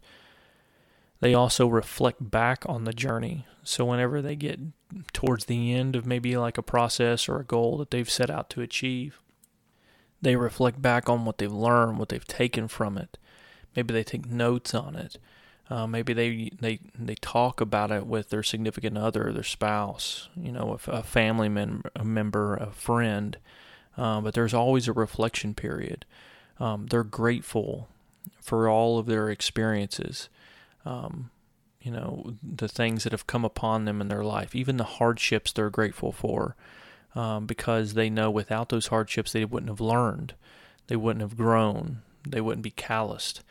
They 1.20 1.34
also 1.34 1.66
reflect 1.66 2.30
back 2.30 2.64
on 2.66 2.84
the 2.84 2.92
journey. 2.92 3.46
So 3.62 3.84
whenever 3.84 4.22
they 4.22 4.36
get 4.36 4.58
towards 5.12 5.44
the 5.44 5.74
end 5.74 5.94
of 5.94 6.06
maybe 6.06 6.36
like 6.36 6.56
a 6.56 6.62
process 6.62 7.28
or 7.28 7.38
a 7.38 7.44
goal 7.44 7.76
that 7.78 7.90
they've 7.90 8.08
set 8.08 8.30
out 8.30 8.48
to 8.50 8.62
achieve, 8.62 9.20
they 10.22 10.36
reflect 10.36 10.80
back 10.80 11.08
on 11.08 11.24
what 11.24 11.38
they've 11.38 11.52
learned, 11.52 11.98
what 11.98 12.08
they've 12.08 12.26
taken 12.26 12.68
from 12.68 12.96
it. 12.96 13.18
Maybe 13.76 13.94
they 13.94 14.04
take 14.04 14.26
notes 14.26 14.74
on 14.74 14.96
it. 14.96 15.18
Uh, 15.68 15.86
maybe 15.86 16.12
they, 16.12 16.50
they 16.60 16.80
they 16.98 17.14
talk 17.14 17.60
about 17.60 17.92
it 17.92 18.04
with 18.04 18.30
their 18.30 18.42
significant 18.42 18.98
other, 18.98 19.32
their 19.32 19.44
spouse, 19.44 20.28
you 20.36 20.50
know, 20.50 20.78
a 20.88 21.02
family 21.04 21.48
mem- 21.48 21.84
a 21.94 22.04
member, 22.04 22.56
a 22.56 22.72
friend. 22.72 23.36
Uh, 23.96 24.20
but 24.20 24.34
there's 24.34 24.54
always 24.54 24.88
a 24.88 24.92
reflection 24.92 25.54
period. 25.54 26.04
Um, 26.58 26.86
they're 26.86 27.04
grateful 27.04 27.88
for 28.40 28.68
all 28.68 28.98
of 28.98 29.06
their 29.06 29.30
experiences. 29.30 30.28
Um, 30.84 31.30
you 31.80 31.90
know, 31.92 32.34
the 32.42 32.68
things 32.68 33.04
that 33.04 33.12
have 33.12 33.26
come 33.26 33.44
upon 33.44 33.84
them 33.84 34.00
in 34.00 34.08
their 34.08 34.24
life, 34.24 34.54
even 34.54 34.76
the 34.76 34.84
hardships 34.84 35.52
they're 35.52 35.70
grateful 35.70 36.12
for, 36.12 36.56
um, 37.14 37.46
because 37.46 37.94
they 37.94 38.10
know 38.10 38.30
without 38.30 38.68
those 38.68 38.88
hardships 38.88 39.32
they 39.32 39.44
wouldn't 39.44 39.70
have 39.70 39.80
learned, 39.80 40.34
they 40.88 40.96
wouldn't 40.96 41.22
have 41.22 41.36
grown, 41.36 42.02
they 42.26 42.40
wouldn't 42.40 42.62
be 42.62 42.70
calloused. 42.70 43.42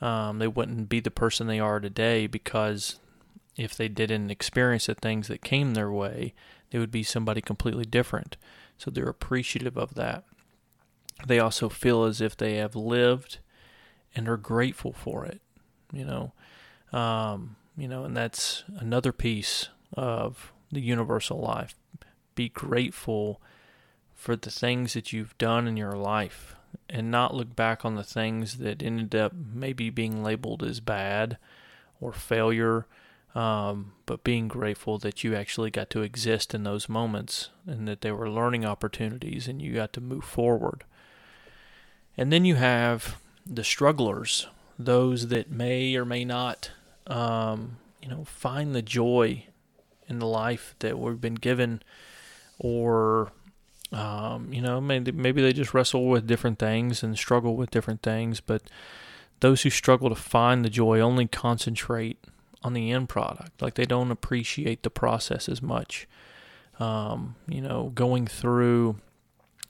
Um, 0.00 0.38
they 0.38 0.48
wouldn't 0.48 0.88
be 0.88 1.00
the 1.00 1.10
person 1.10 1.46
they 1.46 1.60
are 1.60 1.80
today 1.80 2.26
because 2.26 2.98
if 3.56 3.76
they 3.76 3.88
didn't 3.88 4.30
experience 4.30 4.86
the 4.86 4.94
things 4.94 5.28
that 5.28 5.42
came 5.42 5.74
their 5.74 5.92
way, 5.92 6.34
they 6.70 6.78
would 6.78 6.90
be 6.90 7.02
somebody 7.02 7.40
completely 7.40 7.84
different. 7.84 8.36
So 8.78 8.90
they're 8.90 9.08
appreciative 9.08 9.76
of 9.76 9.94
that. 9.94 10.24
They 11.26 11.38
also 11.38 11.68
feel 11.68 12.04
as 12.04 12.20
if 12.20 12.36
they 12.36 12.56
have 12.56 12.74
lived 12.74 13.38
and 14.14 14.28
are 14.28 14.36
grateful 14.36 14.92
for 14.92 15.24
it. 15.24 15.40
You 15.92 16.04
know, 16.04 16.98
um, 16.98 17.56
you 17.76 17.86
know, 17.86 18.04
and 18.04 18.16
that's 18.16 18.64
another 18.78 19.12
piece 19.12 19.68
of 19.92 20.52
the 20.72 20.80
universal 20.80 21.38
life. 21.38 21.74
Be 22.34 22.48
grateful 22.48 23.40
for 24.14 24.34
the 24.36 24.50
things 24.50 24.94
that 24.94 25.12
you've 25.12 25.36
done 25.38 25.68
in 25.68 25.76
your 25.76 25.92
life 25.92 26.56
and 26.88 27.10
not 27.10 27.34
look 27.34 27.54
back 27.56 27.84
on 27.84 27.94
the 27.94 28.04
things 28.04 28.58
that 28.58 28.82
ended 28.82 29.14
up 29.14 29.32
maybe 29.32 29.90
being 29.90 30.22
labeled 30.22 30.62
as 30.62 30.80
bad 30.80 31.38
or 32.00 32.12
failure, 32.12 32.86
um, 33.34 33.92
but 34.06 34.24
being 34.24 34.48
grateful 34.48 34.98
that 34.98 35.24
you 35.24 35.34
actually 35.34 35.70
got 35.70 35.88
to 35.90 36.02
exist 36.02 36.54
in 36.54 36.64
those 36.64 36.88
moments 36.88 37.48
and 37.66 37.88
that 37.88 38.02
they 38.02 38.12
were 38.12 38.28
learning 38.28 38.64
opportunities 38.64 39.48
and 39.48 39.62
you 39.62 39.74
got 39.74 39.92
to 39.94 40.00
move 40.00 40.24
forward. 40.24 40.84
And 42.16 42.32
then 42.32 42.44
you 42.44 42.56
have 42.56 43.16
the 43.46 43.64
strugglers, 43.64 44.48
those 44.78 45.28
that 45.28 45.50
may 45.50 45.94
or 45.96 46.04
may 46.04 46.24
not, 46.24 46.70
um, 47.06 47.78
you 48.02 48.08
know, 48.08 48.24
find 48.24 48.74
the 48.74 48.82
joy 48.82 49.46
in 50.08 50.18
the 50.18 50.26
life 50.26 50.74
that 50.80 50.98
we've 50.98 51.20
been 51.20 51.36
given 51.36 51.82
or 52.58 53.32
um, 53.92 54.52
you 54.52 54.62
know, 54.62 54.80
maybe 54.80 55.12
maybe 55.12 55.42
they 55.42 55.52
just 55.52 55.74
wrestle 55.74 56.06
with 56.06 56.26
different 56.26 56.58
things 56.58 57.02
and 57.02 57.16
struggle 57.16 57.56
with 57.56 57.70
different 57.70 58.02
things, 58.02 58.40
but 58.40 58.62
those 59.40 59.62
who 59.62 59.70
struggle 59.70 60.08
to 60.08 60.14
find 60.14 60.64
the 60.64 60.70
joy 60.70 61.00
only 61.00 61.26
concentrate 61.26 62.18
on 62.62 62.72
the 62.72 62.90
end 62.90 63.08
product. 63.08 63.60
Like 63.60 63.74
they 63.74 63.84
don't 63.84 64.10
appreciate 64.10 64.82
the 64.82 64.90
process 64.90 65.48
as 65.48 65.60
much. 65.60 66.08
Um, 66.78 67.36
you 67.46 67.60
know, 67.60 67.92
going 67.94 68.26
through 68.26 68.96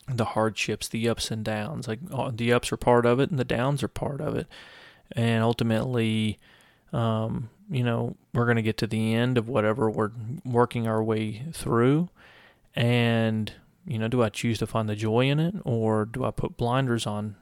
the 0.09 0.25
hardships, 0.25 0.89
the 0.89 1.09
ups 1.09 1.31
and 1.31 1.45
downs. 1.45 1.89
Like 1.89 2.01
uh, 2.13 2.31
the 2.33 2.53
ups 2.53 2.73
are 2.73 2.77
part 2.77 3.07
of 3.07 3.19
it, 3.19 3.31
and 3.31 3.39
the 3.39 3.45
downs 3.45 3.83
are 3.83 3.89
part 3.89 4.21
of 4.21 4.37
it. 4.37 4.47
And 5.13 5.43
ultimately, 5.43 6.39
um, 6.93 7.51
you 7.71 7.83
know, 7.83 8.17
we're 8.33 8.45
going 8.45 8.57
to 8.57 8.63
get 8.63 8.79
to 8.79 8.87
the 8.87 9.15
end 9.15 9.37
of 9.37 9.49
whatever 9.49 9.91
we're 9.91 10.13
working 10.45 10.87
our 10.87 11.03
way 11.03 11.43
through, 11.53 12.09
and 12.75 13.53
you 13.87 13.99
know, 13.99 14.09
do 14.09 14.23
I 14.23 14.29
choose 14.29 14.59
to 14.59 14.67
find 14.67 14.89
the 14.89 14.97
joy 14.97 15.29
in 15.29 15.41
it 15.41 15.55
or 15.65 16.05
do 16.05 16.25
I 16.25 16.31
put 16.31 16.57
blinders 16.57 17.07
on, 17.07 17.37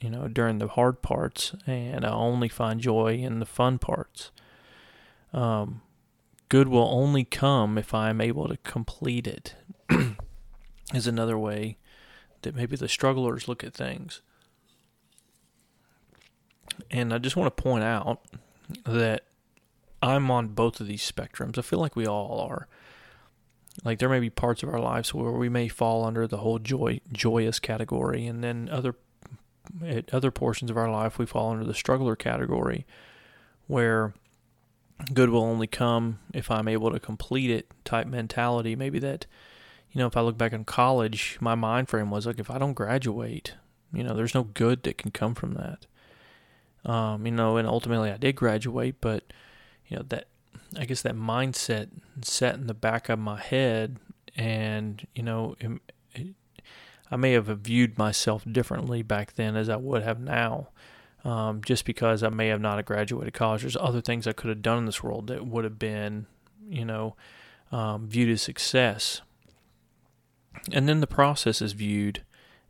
you 0.00 0.10
know, 0.10 0.28
during 0.28 0.58
the 0.58 0.68
hard 0.68 1.02
parts 1.02 1.54
and 1.66 2.04
I 2.04 2.10
only 2.10 2.48
find 2.48 2.80
joy 2.80 3.14
in 3.14 3.40
the 3.40 3.46
fun 3.46 3.78
parts? 3.78 4.30
Um, 5.32 5.82
good 6.48 6.68
will 6.68 6.88
only 6.88 7.24
come 7.24 7.78
if 7.78 7.94
I 7.94 8.10
am 8.10 8.20
able 8.20 8.48
to 8.48 8.56
complete 8.58 9.26
it, 9.26 9.54
is 10.94 11.06
another 11.06 11.38
way 11.38 11.78
that 12.42 12.54
maybe 12.54 12.76
the 12.76 12.88
strugglers 12.88 13.48
look 13.48 13.62
at 13.64 13.74
things. 13.74 14.22
And 16.90 17.12
I 17.12 17.18
just 17.18 17.36
want 17.36 17.54
to 17.54 17.62
point 17.62 17.84
out 17.84 18.20
that 18.84 19.24
I'm 20.02 20.30
on 20.30 20.48
both 20.48 20.80
of 20.80 20.86
these 20.86 21.10
spectrums. 21.10 21.58
I 21.58 21.62
feel 21.62 21.78
like 21.78 21.96
we 21.96 22.06
all 22.06 22.40
are. 22.40 22.66
Like 23.84 23.98
there 23.98 24.08
may 24.08 24.20
be 24.20 24.30
parts 24.30 24.62
of 24.62 24.68
our 24.68 24.80
lives 24.80 25.14
where 25.14 25.32
we 25.32 25.48
may 25.48 25.68
fall 25.68 26.04
under 26.04 26.26
the 26.26 26.38
whole 26.38 26.58
joy 26.58 27.00
joyous 27.12 27.58
category, 27.58 28.26
and 28.26 28.44
then 28.44 28.68
other 28.70 28.94
at 29.84 30.12
other 30.12 30.30
portions 30.30 30.70
of 30.70 30.76
our 30.76 30.90
life 30.90 31.18
we 31.18 31.26
fall 31.26 31.50
under 31.50 31.64
the 31.64 31.74
struggler 31.74 32.16
category, 32.16 32.86
where 33.66 34.12
good 35.14 35.30
will 35.30 35.42
only 35.42 35.66
come 35.66 36.18
if 36.34 36.50
I'm 36.50 36.68
able 36.68 36.90
to 36.90 37.00
complete 37.00 37.50
it 37.50 37.70
type 37.84 38.06
mentality. 38.06 38.76
Maybe 38.76 38.98
that, 38.98 39.26
you 39.92 39.98
know, 39.98 40.06
if 40.06 40.16
I 40.16 40.20
look 40.20 40.36
back 40.36 40.52
in 40.52 40.64
college, 40.64 41.38
my 41.40 41.54
mind 41.54 41.88
frame 41.88 42.10
was 42.10 42.26
like, 42.26 42.38
if 42.38 42.50
I 42.50 42.58
don't 42.58 42.74
graduate, 42.74 43.54
you 43.92 44.02
know, 44.02 44.14
there's 44.14 44.34
no 44.34 44.44
good 44.44 44.82
that 44.82 44.98
can 44.98 45.10
come 45.10 45.34
from 45.34 45.54
that. 45.54 45.86
Um, 46.90 47.26
you 47.26 47.32
know, 47.32 47.56
and 47.56 47.68
ultimately 47.68 48.10
I 48.10 48.16
did 48.16 48.36
graduate, 48.36 48.96
but 49.00 49.32
you 49.86 49.96
know 49.96 50.04
that 50.08 50.28
I 50.78 50.84
guess 50.84 51.02
that 51.02 51.16
mindset 51.16 51.88
set 52.22 52.54
in 52.54 52.66
the 52.66 52.74
back 52.74 53.08
of 53.08 53.18
my 53.18 53.40
head, 53.40 53.98
and 54.36 55.06
you 55.14 55.22
know, 55.22 55.56
it, 55.58 55.70
it, 56.14 56.34
I 57.10 57.16
may 57.16 57.32
have 57.32 57.46
viewed 57.46 57.98
myself 57.98 58.44
differently 58.50 59.02
back 59.02 59.34
then 59.34 59.56
as 59.56 59.68
I 59.68 59.76
would 59.76 60.02
have 60.02 60.20
now. 60.20 60.68
Um, 61.22 61.60
just 61.62 61.84
because 61.84 62.22
I 62.22 62.30
may 62.30 62.48
have 62.48 62.62
not 62.62 62.82
graduated 62.86 63.34
college, 63.34 63.60
there's 63.60 63.76
other 63.76 64.00
things 64.00 64.26
I 64.26 64.32
could 64.32 64.48
have 64.48 64.62
done 64.62 64.78
in 64.78 64.86
this 64.86 65.02
world 65.02 65.26
that 65.26 65.46
would 65.46 65.64
have 65.64 65.78
been, 65.78 66.26
you 66.66 66.84
know, 66.84 67.14
um, 67.70 68.08
viewed 68.08 68.30
as 68.30 68.40
success. 68.40 69.20
And 70.72 70.88
then 70.88 71.00
the 71.00 71.06
process 71.06 71.60
is 71.60 71.72
viewed 71.72 72.22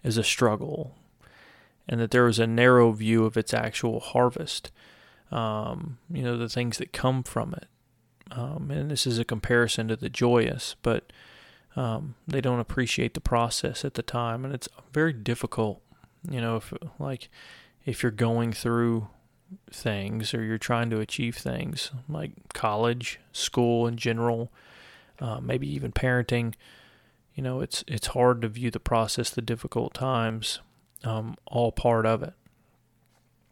as 0.03 0.17
a 0.17 0.25
struggle, 0.25 0.97
and 1.89 2.01
that 2.01 2.11
there 2.11 2.27
is 2.27 2.39
a 2.39 2.47
narrow 2.47 2.91
view 2.93 3.25
of 3.25 3.37
its 3.37 3.55
actual 3.55 4.01
harvest. 4.01 4.73
Um, 5.31 5.99
you 6.11 6.23
know, 6.23 6.37
the 6.37 6.49
things 6.49 6.79
that 6.79 6.93
come 6.93 7.23
from 7.23 7.55
it. 7.55 7.69
Um, 8.31 8.71
and 8.71 8.90
this 8.90 9.07
is 9.07 9.19
a 9.19 9.25
comparison 9.25 9.88
to 9.88 9.97
the 9.97 10.09
joyous, 10.09 10.77
but 10.83 11.12
um, 11.77 12.14
they 12.29 12.40
don't 12.40 12.61
appreciate 12.61 13.14
the 13.14 13.21
process 13.21 13.85
at 13.85 13.95
the 13.95 14.03
time, 14.03 14.45
and 14.45 14.55
it's 14.55 14.69
very 14.93 15.12
difficult. 15.12 15.83
You 16.29 16.40
know, 16.40 16.57
if 16.57 16.73
like 16.99 17.29
if 17.85 18.03
you're 18.03 18.12
going 18.12 18.53
through 18.53 19.09
things 19.73 20.33
or 20.33 20.43
you're 20.43 20.59
trying 20.59 20.90
to 20.90 21.01
achieve 21.01 21.37
things 21.37 21.90
like 22.09 22.33
college, 22.53 23.19
school 23.33 23.87
in 23.87 23.97
general, 23.97 24.53
uh, 25.19 25.40
maybe 25.40 25.69
even 25.73 25.93
parenting. 25.93 26.55
You 27.35 27.43
know, 27.43 27.61
it's 27.61 27.85
it's 27.87 28.09
hard 28.09 28.43
to 28.43 28.49
view 28.49 28.71
the 28.71 28.81
process, 28.81 29.31
the 29.31 29.43
difficult 29.43 29.95
times, 29.95 30.61
um, 31.05 31.37
all 31.47 31.73
part 31.73 32.07
of 32.07 32.23
it, 32.23 32.35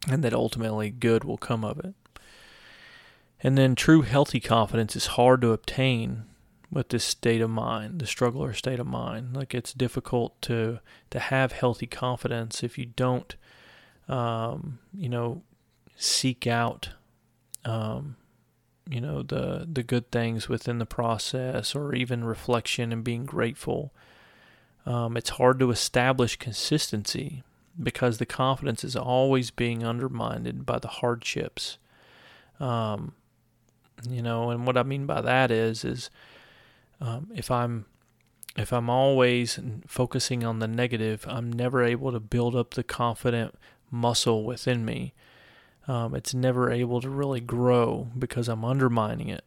and 0.09 0.23
that 0.25 0.35
ultimately 0.35 0.91
good 0.91 1.25
will 1.25 1.39
come 1.39 1.65
of 1.65 1.79
it. 1.79 1.95
And 3.43 3.57
then 3.57 3.75
true 3.75 4.03
healthy 4.03 4.41
confidence 4.41 4.97
is 4.97 5.07
hard 5.07 5.41
to 5.43 5.53
obtain 5.53 6.25
with 6.71 6.89
this 6.91 7.05
state 7.05 7.41
of 7.41 7.51
mind, 7.51 8.01
the 8.01 8.07
struggler 8.07 8.53
state 8.53 8.81
of 8.81 8.87
mind. 8.87 9.35
Like 9.35 9.55
it's 9.55 9.73
difficult 9.73 10.41
to 10.43 10.81
to 11.11 11.19
have 11.19 11.53
healthy 11.53 11.87
confidence 11.87 12.63
if 12.63 12.77
you 12.77 12.87
don't, 12.87 13.35
um, 14.09 14.79
you 14.93 15.09
know, 15.09 15.43
seek 15.97 16.47
out, 16.47 16.91
um, 17.65 18.17
you 18.89 19.01
know, 19.01 19.23
the 19.23 19.67
the 19.71 19.83
good 19.83 20.11
things 20.11 20.49
within 20.49 20.79
the 20.79 20.87
process, 20.87 21.75
or 21.75 21.95
even 21.95 22.25
reflection 22.25 22.93
and 22.93 23.05
being 23.05 23.25
grateful. 23.25 23.93
Um, 24.85 25.17
it's 25.17 25.31
hard 25.31 25.59
to 25.61 25.71
establish 25.71 26.37
consistency 26.37 27.43
because 27.81 28.19
the 28.19 28.27
confidence 28.27 28.85
is 28.85 28.97
always 28.97 29.51
being 29.51 29.85
undermined 29.85 30.67
by 30.67 30.79
the 30.79 30.89
hardships. 30.89 31.79
Um, 32.59 33.13
you 34.09 34.23
know, 34.23 34.51
and 34.51 34.67
what 34.67 34.77
I 34.77 34.83
mean 34.83 35.07
by 35.07 35.21
that 35.21 35.51
is, 35.51 35.85
is 35.85 36.11
um, 37.01 37.31
if 37.35 37.51
I'm 37.51 37.87
if 38.57 38.73
I'm 38.73 38.91
always 38.91 39.61
focusing 39.87 40.45
on 40.45 40.59
the 40.59 40.67
negative, 40.67 41.25
I'm 41.29 41.53
never 41.53 41.85
able 41.85 42.11
to 42.11 42.19
build 42.19 42.57
up 42.57 42.75
the 42.75 42.83
confident 42.83 43.55
muscle 43.91 44.45
within 44.45 44.85
me. 44.85 45.15
Um, 45.87 46.15
it's 46.15 46.35
never 46.35 46.71
able 46.71 47.01
to 47.01 47.09
really 47.09 47.41
grow 47.41 48.09
because 48.19 48.49
I'm 48.49 48.65
undermining 48.65 49.29
it. 49.29 49.45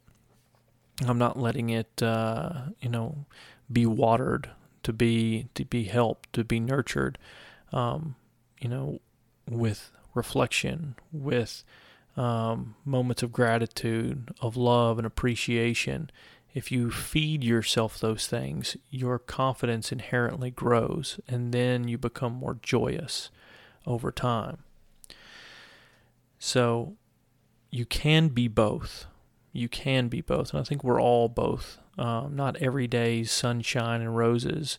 I'm 1.06 1.18
not 1.18 1.38
letting 1.38 1.70
it, 1.70 2.02
uh, 2.02 2.68
you 2.80 2.90
know, 2.90 3.26
be 3.72 3.86
watered 3.86 4.50
to 4.84 4.94
be 4.94 5.48
to 5.56 5.66
be 5.66 5.84
helped 5.84 6.34
to 6.34 6.44
be 6.44 6.60
nurtured. 6.60 7.18
Um, 7.74 8.16
you 8.60 8.70
know, 8.70 9.02
with 9.50 9.92
reflection, 10.14 10.96
with 11.12 11.64
um, 12.18 12.76
moments 12.86 13.24
of 13.24 13.32
gratitude, 13.32 14.34
of 14.42 14.58
love 14.58 14.98
and 14.98 15.08
appreciation. 15.08 16.10
If 16.54 16.72
you 16.72 16.92
feed 16.92 17.44
yourself 17.44 18.00
those 18.00 18.28
things, 18.28 18.76
your 18.90 19.18
confidence 19.18 19.92
inherently 19.92 20.52
grows, 20.52 21.20
and 21.28 21.54
then 21.54 21.88
you 21.88 21.98
become 21.98 22.34
more 22.34 22.58
joyous 22.62 23.30
over 23.86 24.12
time. 24.12 24.60
So 26.40 26.96
you 27.70 27.86
can 27.86 28.30
be 28.30 28.48
both. 28.48 29.06
You 29.54 29.70
can 29.70 30.08
be 30.08 30.22
both. 30.22 30.52
And 30.52 30.60
I 30.60 30.64
think 30.64 30.84
we're 30.84 31.02
all 31.02 31.30
both. 31.30 31.78
Um, 31.98 32.36
not 32.36 32.58
every 32.58 32.88
day's 32.88 33.32
sunshine 33.32 34.02
and 34.02 34.16
roses 34.16 34.78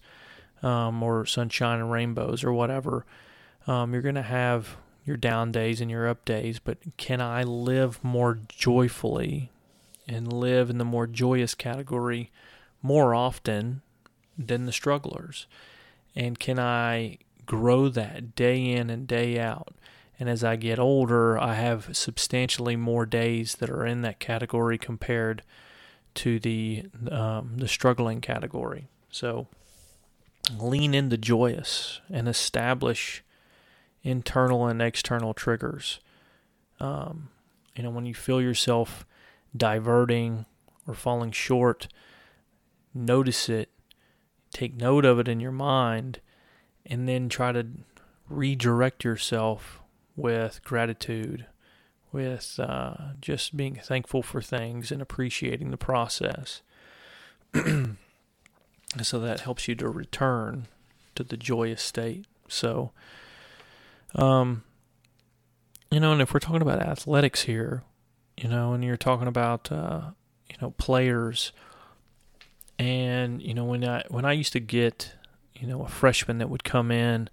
um, 0.62 1.02
or 1.02 1.26
sunshine 1.26 1.80
and 1.80 1.90
rainbows 1.90 2.44
or 2.44 2.52
whatever. 2.52 3.06
Um, 3.66 3.92
you're 3.92 4.02
going 4.02 4.14
to 4.14 4.22
have 4.22 4.76
your 5.04 5.16
down 5.16 5.52
days 5.52 5.80
and 5.80 5.90
your 5.90 6.08
up 6.08 6.24
days, 6.24 6.58
but 6.58 6.78
can 6.96 7.20
I 7.20 7.42
live 7.42 8.02
more 8.04 8.38
joyfully 8.48 9.50
and 10.06 10.32
live 10.32 10.70
in 10.70 10.78
the 10.78 10.84
more 10.84 11.06
joyous 11.06 11.54
category 11.54 12.30
more 12.82 13.14
often 13.14 13.82
than 14.38 14.66
the 14.66 14.72
strugglers? 14.72 15.46
And 16.14 16.38
can 16.38 16.58
I 16.58 17.18
grow 17.46 17.88
that 17.88 18.34
day 18.34 18.64
in 18.70 18.90
and 18.90 19.06
day 19.06 19.38
out? 19.38 19.74
And 20.20 20.28
as 20.28 20.44
I 20.44 20.56
get 20.56 20.78
older, 20.78 21.36
I 21.38 21.54
have 21.54 21.96
substantially 21.96 22.76
more 22.76 23.06
days 23.06 23.56
that 23.56 23.70
are 23.70 23.84
in 23.84 24.02
that 24.02 24.20
category 24.20 24.78
compared 24.78 25.42
to 26.14 26.38
the 26.38 26.84
um, 27.10 27.54
the 27.56 27.66
struggling 27.66 28.20
category. 28.20 28.86
So 29.10 29.48
lean 30.56 30.94
into 30.94 31.16
joyous 31.16 32.00
and 32.10 32.28
establish 32.28 33.24
internal 34.02 34.66
and 34.66 34.82
external 34.82 35.34
triggers. 35.34 36.00
Um, 36.80 37.28
you 37.76 37.82
know, 37.82 37.90
when 37.90 38.06
you 38.06 38.14
feel 38.14 38.40
yourself 38.40 39.06
diverting 39.56 40.46
or 40.86 40.94
falling 40.94 41.32
short, 41.32 41.88
notice 42.94 43.48
it, 43.48 43.70
take 44.50 44.74
note 44.74 45.04
of 45.04 45.18
it 45.18 45.28
in 45.28 45.40
your 45.40 45.52
mind, 45.52 46.20
and 46.84 47.08
then 47.08 47.28
try 47.28 47.52
to 47.52 47.66
redirect 48.28 49.04
yourself 49.04 49.80
with 50.16 50.60
gratitude, 50.64 51.46
with 52.10 52.58
uh, 52.58 52.94
just 53.20 53.56
being 53.56 53.76
thankful 53.76 54.22
for 54.22 54.42
things 54.42 54.90
and 54.90 55.00
appreciating 55.00 55.70
the 55.70 55.76
process. 55.76 56.62
so 59.02 59.18
that 59.18 59.40
helps 59.40 59.68
you 59.68 59.74
to 59.74 59.88
return 59.88 60.66
to 61.14 61.22
the 61.22 61.36
joyous 61.36 61.82
state. 61.82 62.26
So, 62.48 62.92
um, 64.14 64.64
you 65.90 66.00
know, 66.00 66.12
and 66.12 66.22
if 66.22 66.32
we're 66.32 66.40
talking 66.40 66.62
about 66.62 66.80
athletics 66.80 67.42
here, 67.42 67.82
you 68.36 68.48
know, 68.48 68.72
and 68.72 68.82
you're 68.84 68.96
talking 68.96 69.28
about 69.28 69.70
uh, 69.70 70.10
you 70.48 70.56
know 70.60 70.70
players, 70.72 71.52
and 72.78 73.42
you 73.42 73.54
know 73.54 73.64
when 73.64 73.84
I 73.84 74.04
when 74.08 74.24
I 74.24 74.32
used 74.32 74.52
to 74.54 74.60
get 74.60 75.14
you 75.54 75.66
know 75.66 75.82
a 75.82 75.88
freshman 75.88 76.38
that 76.38 76.50
would 76.50 76.64
come 76.64 76.90
in, 76.90 77.28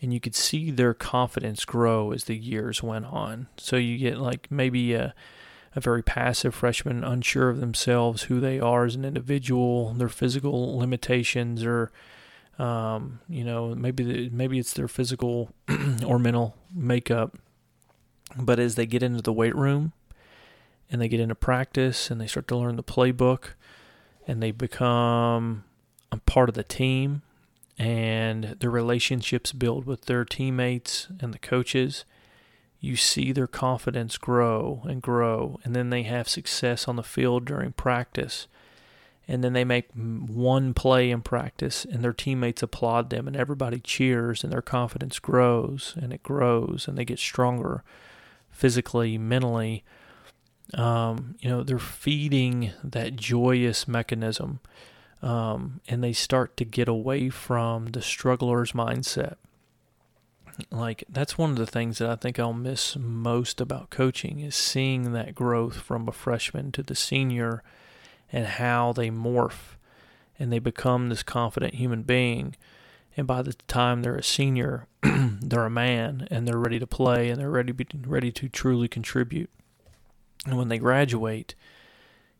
and 0.00 0.12
you 0.12 0.20
could 0.20 0.34
see 0.34 0.70
their 0.70 0.94
confidence 0.94 1.64
grow 1.64 2.12
as 2.12 2.24
the 2.24 2.36
years 2.36 2.82
went 2.82 3.06
on. 3.06 3.48
So 3.56 3.76
you 3.76 3.98
get 3.98 4.18
like 4.18 4.48
maybe 4.50 4.94
a 4.94 5.14
a 5.74 5.80
very 5.80 6.02
passive 6.02 6.54
freshman, 6.54 7.02
unsure 7.02 7.48
of 7.48 7.60
themselves, 7.60 8.24
who 8.24 8.40
they 8.40 8.60
are 8.60 8.84
as 8.84 8.94
an 8.94 9.04
individual, 9.04 9.94
their 9.94 10.08
physical 10.08 10.76
limitations, 10.76 11.64
or 11.64 11.90
um, 12.58 13.20
you 13.28 13.44
know, 13.44 13.74
maybe 13.74 14.04
the, 14.04 14.28
maybe 14.30 14.58
it's 14.58 14.74
their 14.74 14.88
physical 14.88 15.50
or 16.06 16.18
mental 16.18 16.56
makeup. 16.74 17.38
But 18.36 18.58
as 18.58 18.74
they 18.74 18.86
get 18.86 19.02
into 19.02 19.22
the 19.22 19.32
weight 19.32 19.54
room 19.54 19.92
and 20.90 21.00
they 21.00 21.08
get 21.08 21.20
into 21.20 21.34
practice 21.34 22.10
and 22.10 22.20
they 22.20 22.26
start 22.26 22.48
to 22.48 22.56
learn 22.56 22.76
the 22.76 22.82
playbook 22.82 23.54
and 24.26 24.42
they 24.42 24.50
become 24.50 25.64
a 26.10 26.18
part 26.18 26.48
of 26.48 26.54
the 26.54 26.64
team 26.64 27.22
and 27.78 28.56
their 28.60 28.70
relationships 28.70 29.52
build 29.52 29.86
with 29.86 30.02
their 30.04 30.24
teammates 30.24 31.08
and 31.20 31.32
the 31.34 31.38
coaches, 31.38 32.04
you 32.80 32.96
see 32.96 33.32
their 33.32 33.46
confidence 33.46 34.18
grow 34.18 34.82
and 34.84 35.02
grow. 35.02 35.58
And 35.64 35.74
then 35.74 35.90
they 35.90 36.02
have 36.02 36.28
success 36.28 36.86
on 36.86 36.96
the 36.96 37.02
field 37.02 37.44
during 37.44 37.72
practice 37.72 38.46
and 39.28 39.42
then 39.42 39.52
they 39.52 39.64
make 39.64 39.88
one 39.94 40.74
play 40.74 41.10
in 41.10 41.20
practice 41.22 41.84
and 41.84 42.02
their 42.02 42.12
teammates 42.12 42.62
applaud 42.62 43.10
them 43.10 43.26
and 43.26 43.36
everybody 43.36 43.78
cheers 43.78 44.42
and 44.42 44.52
their 44.52 44.62
confidence 44.62 45.18
grows 45.18 45.94
and 46.00 46.12
it 46.12 46.22
grows 46.22 46.86
and 46.88 46.98
they 46.98 47.04
get 47.04 47.18
stronger 47.18 47.84
physically 48.50 49.16
mentally. 49.16 49.84
Um, 50.74 51.36
you 51.40 51.50
know 51.50 51.62
they're 51.62 51.78
feeding 51.78 52.72
that 52.82 53.16
joyous 53.16 53.86
mechanism 53.86 54.60
um, 55.22 55.80
and 55.86 56.02
they 56.02 56.12
start 56.12 56.56
to 56.56 56.64
get 56.64 56.88
away 56.88 57.28
from 57.28 57.86
the 57.86 58.02
struggler's 58.02 58.72
mindset. 58.72 59.36
Like 60.70 61.04
that's 61.08 61.38
one 61.38 61.50
of 61.50 61.56
the 61.56 61.66
things 61.66 61.98
that 61.98 62.10
I 62.10 62.16
think 62.16 62.38
I'll 62.38 62.52
miss 62.52 62.96
most 62.96 63.60
about 63.60 63.90
coaching 63.90 64.40
is 64.40 64.54
seeing 64.54 65.12
that 65.12 65.34
growth 65.34 65.76
from 65.76 66.08
a 66.08 66.12
freshman 66.12 66.72
to 66.72 66.82
the 66.82 66.94
senior 66.94 67.62
and 68.32 68.46
how 68.46 68.92
they 68.92 69.10
morph 69.10 69.76
and 70.38 70.52
they 70.52 70.58
become 70.58 71.08
this 71.08 71.22
confident 71.22 71.74
human 71.74 72.02
being. 72.02 72.56
And 73.16 73.26
by 73.26 73.42
the 73.42 73.52
time 73.68 74.02
they're 74.02 74.16
a 74.16 74.22
senior, 74.22 74.86
they're 75.02 75.66
a 75.66 75.70
man 75.70 76.26
and 76.30 76.48
they're 76.48 76.58
ready 76.58 76.78
to 76.78 76.86
play 76.86 77.28
and 77.28 77.38
they're 77.38 77.50
ready 77.50 77.72
to 77.72 77.74
be, 77.74 77.86
ready 78.06 78.32
to 78.32 78.48
truly 78.48 78.88
contribute. 78.88 79.50
And 80.46 80.56
when 80.56 80.68
they 80.68 80.78
graduate, 80.78 81.54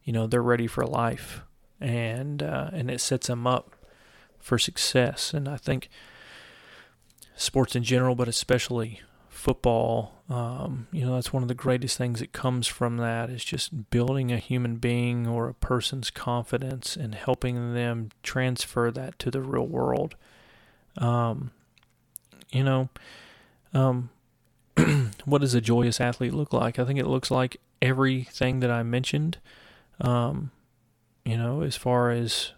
you 0.05 0.13
know 0.13 0.27
they're 0.27 0.43
ready 0.43 0.67
for 0.67 0.85
life, 0.85 1.43
and 1.81 2.43
uh, 2.43 2.71
and 2.73 2.91
it 2.91 3.01
sets 3.01 3.29
them 3.29 3.47
up 3.47 3.77
for 4.41 4.59
success. 4.59 5.33
And 5.33 5.49
I 5.49 5.57
think 5.57 5.89
sports 7.37 7.77
in 7.77 7.85
general, 7.85 8.15
but 8.15 8.29
especially 8.29 9.01
football, 9.43 10.23
um, 10.29 10.87
you 10.93 11.05
know, 11.05 11.17
that's 11.17 11.33
one 11.33 11.43
of 11.43 11.49
the 11.49 11.55
greatest 11.55 11.99
things 11.99 12.21
that 12.21 12.33
comes 12.33 12.69
from 12.69 12.99
that 12.99 13.29
is 13.29 13.45
just 13.45 13.91
building 13.91 14.31
a 14.31 14.39
human 14.39 14.77
being 14.77 15.27
or 15.27 15.49
a 15.49 15.55
person's 15.55 16.11
confidence 16.11 16.95
and 16.95 17.17
helping 17.17 17.75
them 17.75 18.11
transfer 18.23 18.93
that 18.93 19.19
to 19.19 19.33
the 19.33 19.41
real 19.41 19.67
world. 19.67 20.15
Um, 20.97 21.51
you 22.53 22.63
know, 22.63 22.89
um, 23.75 24.11
what 25.25 25.41
does 25.41 25.55
a 25.55 25.61
joyous 25.61 26.01
athlete 26.01 26.35
look 26.35 26.53
like? 26.53 26.79
I 26.79 26.85
think 26.85 27.01
it 27.01 27.09
looks 27.09 27.33
like 27.33 27.57
everything 27.83 28.61
that 28.61 28.71
I 28.71 28.85
mentioned. 28.85 29.39
Um, 30.01 30.53
you 31.25 31.37
know, 31.37 31.63
as 31.63 31.75
far 31.75 32.13
as 32.13 32.53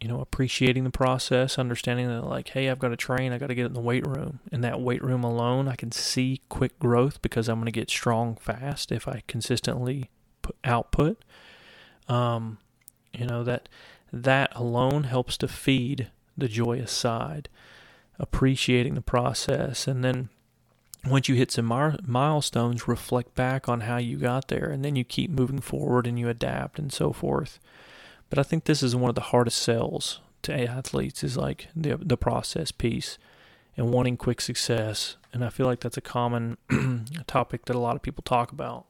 you 0.00 0.08
know, 0.08 0.20
appreciating 0.20 0.84
the 0.84 0.90
process, 0.90 1.58
understanding 1.58 2.08
that, 2.08 2.24
like, 2.24 2.48
hey, 2.48 2.70
I've 2.70 2.78
got 2.78 2.88
to 2.88 2.96
train, 2.96 3.32
I 3.32 3.38
got 3.38 3.48
to 3.48 3.54
get 3.54 3.66
in 3.66 3.74
the 3.74 3.80
weight 3.80 4.06
room. 4.06 4.40
In 4.50 4.62
that 4.62 4.80
weight 4.80 5.02
room 5.04 5.22
alone, 5.22 5.68
I 5.68 5.76
can 5.76 5.92
see 5.92 6.40
quick 6.48 6.78
growth 6.78 7.20
because 7.20 7.48
I'm 7.48 7.56
going 7.56 7.66
to 7.66 7.72
get 7.72 7.90
strong 7.90 8.36
fast 8.36 8.90
if 8.90 9.06
I 9.06 9.22
consistently 9.26 10.10
put 10.40 10.56
output. 10.64 11.22
Um, 12.08 12.58
you 13.12 13.26
know 13.26 13.44
that 13.44 13.68
that 14.12 14.50
alone 14.54 15.04
helps 15.04 15.36
to 15.38 15.48
feed 15.48 16.10
the 16.36 16.48
joyous 16.48 16.90
side, 16.90 17.48
appreciating 18.18 18.94
the 18.94 19.00
process, 19.02 19.86
and 19.86 20.02
then 20.02 20.30
once 21.06 21.28
you 21.28 21.34
hit 21.34 21.50
some 21.50 21.64
mar- 21.64 21.96
milestones, 22.04 22.88
reflect 22.88 23.34
back 23.34 23.68
on 23.68 23.82
how 23.82 23.96
you 23.96 24.16
got 24.16 24.48
there, 24.48 24.70
and 24.70 24.84
then 24.84 24.96
you 24.96 25.04
keep 25.04 25.30
moving 25.30 25.60
forward 25.60 26.06
and 26.06 26.18
you 26.18 26.28
adapt 26.28 26.78
and 26.78 26.92
so 26.92 27.12
forth. 27.12 27.58
But 28.30 28.38
I 28.38 28.44
think 28.44 28.64
this 28.64 28.82
is 28.82 28.96
one 28.96 29.08
of 29.08 29.16
the 29.16 29.20
hardest 29.20 29.60
sells 29.60 30.20
to 30.42 30.68
athletes 30.68 31.22
is 31.22 31.36
like 31.36 31.68
the 31.76 31.96
the 31.96 32.16
process 32.16 32.70
piece 32.72 33.18
and 33.76 33.92
wanting 33.92 34.16
quick 34.16 34.40
success. 34.40 35.16
And 35.32 35.44
I 35.44 35.50
feel 35.50 35.66
like 35.66 35.80
that's 35.80 35.96
a 35.96 36.02
common 36.02 36.56
topic 37.26 37.66
that 37.66 37.76
a 37.76 37.80
lot 37.80 37.96
of 37.96 38.02
people 38.02 38.22
talk 38.22 38.52
about. 38.52 38.86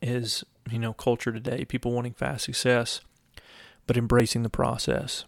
Is 0.00 0.44
you 0.70 0.78
know 0.78 0.92
culture 0.92 1.32
today, 1.32 1.64
people 1.64 1.92
wanting 1.92 2.12
fast 2.12 2.44
success, 2.44 3.00
but 3.86 3.96
embracing 3.96 4.44
the 4.44 4.50
process. 4.50 5.24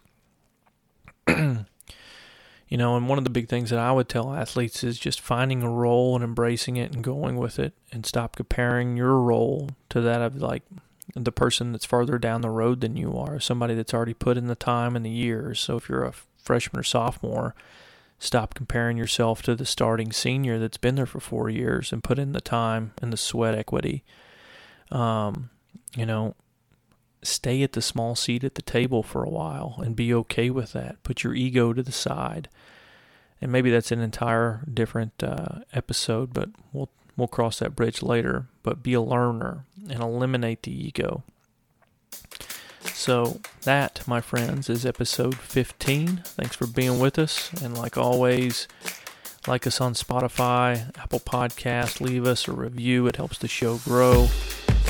you 1.29 2.79
know, 2.79 2.97
and 2.97 3.09
one 3.09 3.19
of 3.19 3.25
the 3.25 3.31
big 3.31 3.49
things 3.49 3.71
that 3.71 3.79
I 3.79 3.91
would 3.91 4.09
tell 4.09 4.33
athletes 4.33 4.85
is 4.85 4.99
just 4.99 5.21
finding 5.21 5.63
a 5.63 5.71
role 5.71 6.15
and 6.15 6.23
embracing 6.23 6.77
it 6.77 6.95
and 6.95 7.03
going 7.03 7.37
with 7.37 7.59
it 7.59 7.73
and 7.91 8.07
stop 8.07 8.37
comparing 8.37 8.97
your 8.97 9.19
role 9.19 9.71
to 9.89 10.01
that 10.01 10.23
of 10.23 10.37
like 10.37 10.63
the 11.15 11.33
person 11.33 11.73
that's 11.73 11.85
farther 11.85 12.19
down 12.19 12.41
the 12.41 12.51
road 12.51 12.81
than 12.81 12.97
you 12.97 13.17
are, 13.17 13.39
somebody 13.39 13.75
that's 13.75 13.95
already 13.95 14.15
put 14.15 14.37
in 14.37 14.47
the 14.47 14.55
time 14.55 14.97
and 14.97 15.05
the 15.05 15.11
years. 15.11 15.61
So 15.61 15.77
if 15.77 15.89
you're 15.89 16.05
a 16.05 16.15
freshman 16.39 16.81
or 16.81 16.85
sophomore, 16.85 17.55
stop 18.19 18.55
comparing 18.55 18.97
yourself 18.97 19.43
to 19.43 19.55
the 19.55 19.67
starting 19.67 20.13
senior 20.13 20.59
that's 20.59 20.79
been 20.79 20.95
there 20.95 21.07
for 21.07 21.21
four 21.21 21.51
years 21.51 21.93
and 21.93 22.05
put 22.05 22.19
in 22.19 22.33
the 22.33 22.41
time 22.41 22.93
and 23.03 23.13
the 23.13 23.17
sweat 23.17 23.55
equity. 23.55 24.05
Um, 24.91 25.51
you 25.97 26.07
know, 26.07 26.35
stay 27.23 27.63
at 27.63 27.73
the 27.73 27.83
small 27.83 28.15
seat 28.15 28.45
at 28.45 28.55
the 28.55 28.63
table 28.63 29.03
for 29.03 29.23
a 29.23 29.31
while 29.31 29.77
and 29.85 29.95
be 29.95 30.13
okay 30.15 30.51
with 30.51 30.73
that. 30.73 31.03
Put 31.03 31.23
your 31.25 31.35
ego 31.35 31.73
to 31.73 31.83
the 31.83 31.93
side. 31.93 32.49
And 33.41 33.51
maybe 33.51 33.71
that's 33.71 33.93
an 33.93 34.01
entire 34.01 34.65
different 34.73 35.23
uh, 35.23 35.61
episode, 35.73 36.33
but 36.33 36.51
we'll 36.73 36.91
we'll 37.17 37.29
cross 37.29 37.59
that 37.59 37.77
bridge 37.77 38.03
later. 38.03 38.47
But 38.63 38.83
be 38.83 38.95
a 38.95 39.01
learner 39.01 39.65
and 39.89 40.01
eliminate 40.01 40.63
the 40.63 40.73
ego. 40.73 41.23
So 42.93 43.41
that, 43.63 44.03
my 44.07 44.21
friends, 44.21 44.69
is 44.69 44.85
episode 44.85 45.37
15. 45.37 46.23
Thanks 46.25 46.57
for 46.57 46.67
being 46.67 46.99
with 46.99 47.19
us, 47.19 47.53
and 47.63 47.77
like 47.77 47.97
always, 47.97 48.69
like 49.47 49.67
us 49.67 49.81
on 49.81 49.95
Spotify, 49.95 50.97
Apple 50.99 51.21
Podcast, 51.21 52.01
leave 52.01 52.27
us 52.27 52.49
a 52.49 52.53
review. 52.53 53.07
It 53.07 53.17
helps 53.17 53.39
the 53.39 53.49
show 53.49 53.79
grow. 53.79 54.29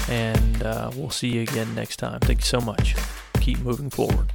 And 0.09 0.63
uh, 0.63 0.91
we'll 0.95 1.11
see 1.11 1.29
you 1.29 1.43
again 1.43 1.75
next 1.75 1.99
time. 1.99 2.21
Thank 2.21 2.41
you 2.41 2.47
so 2.47 2.61
much. 2.61 2.95
Keep 3.41 3.61
moving 3.61 3.91
forward. 3.91 4.33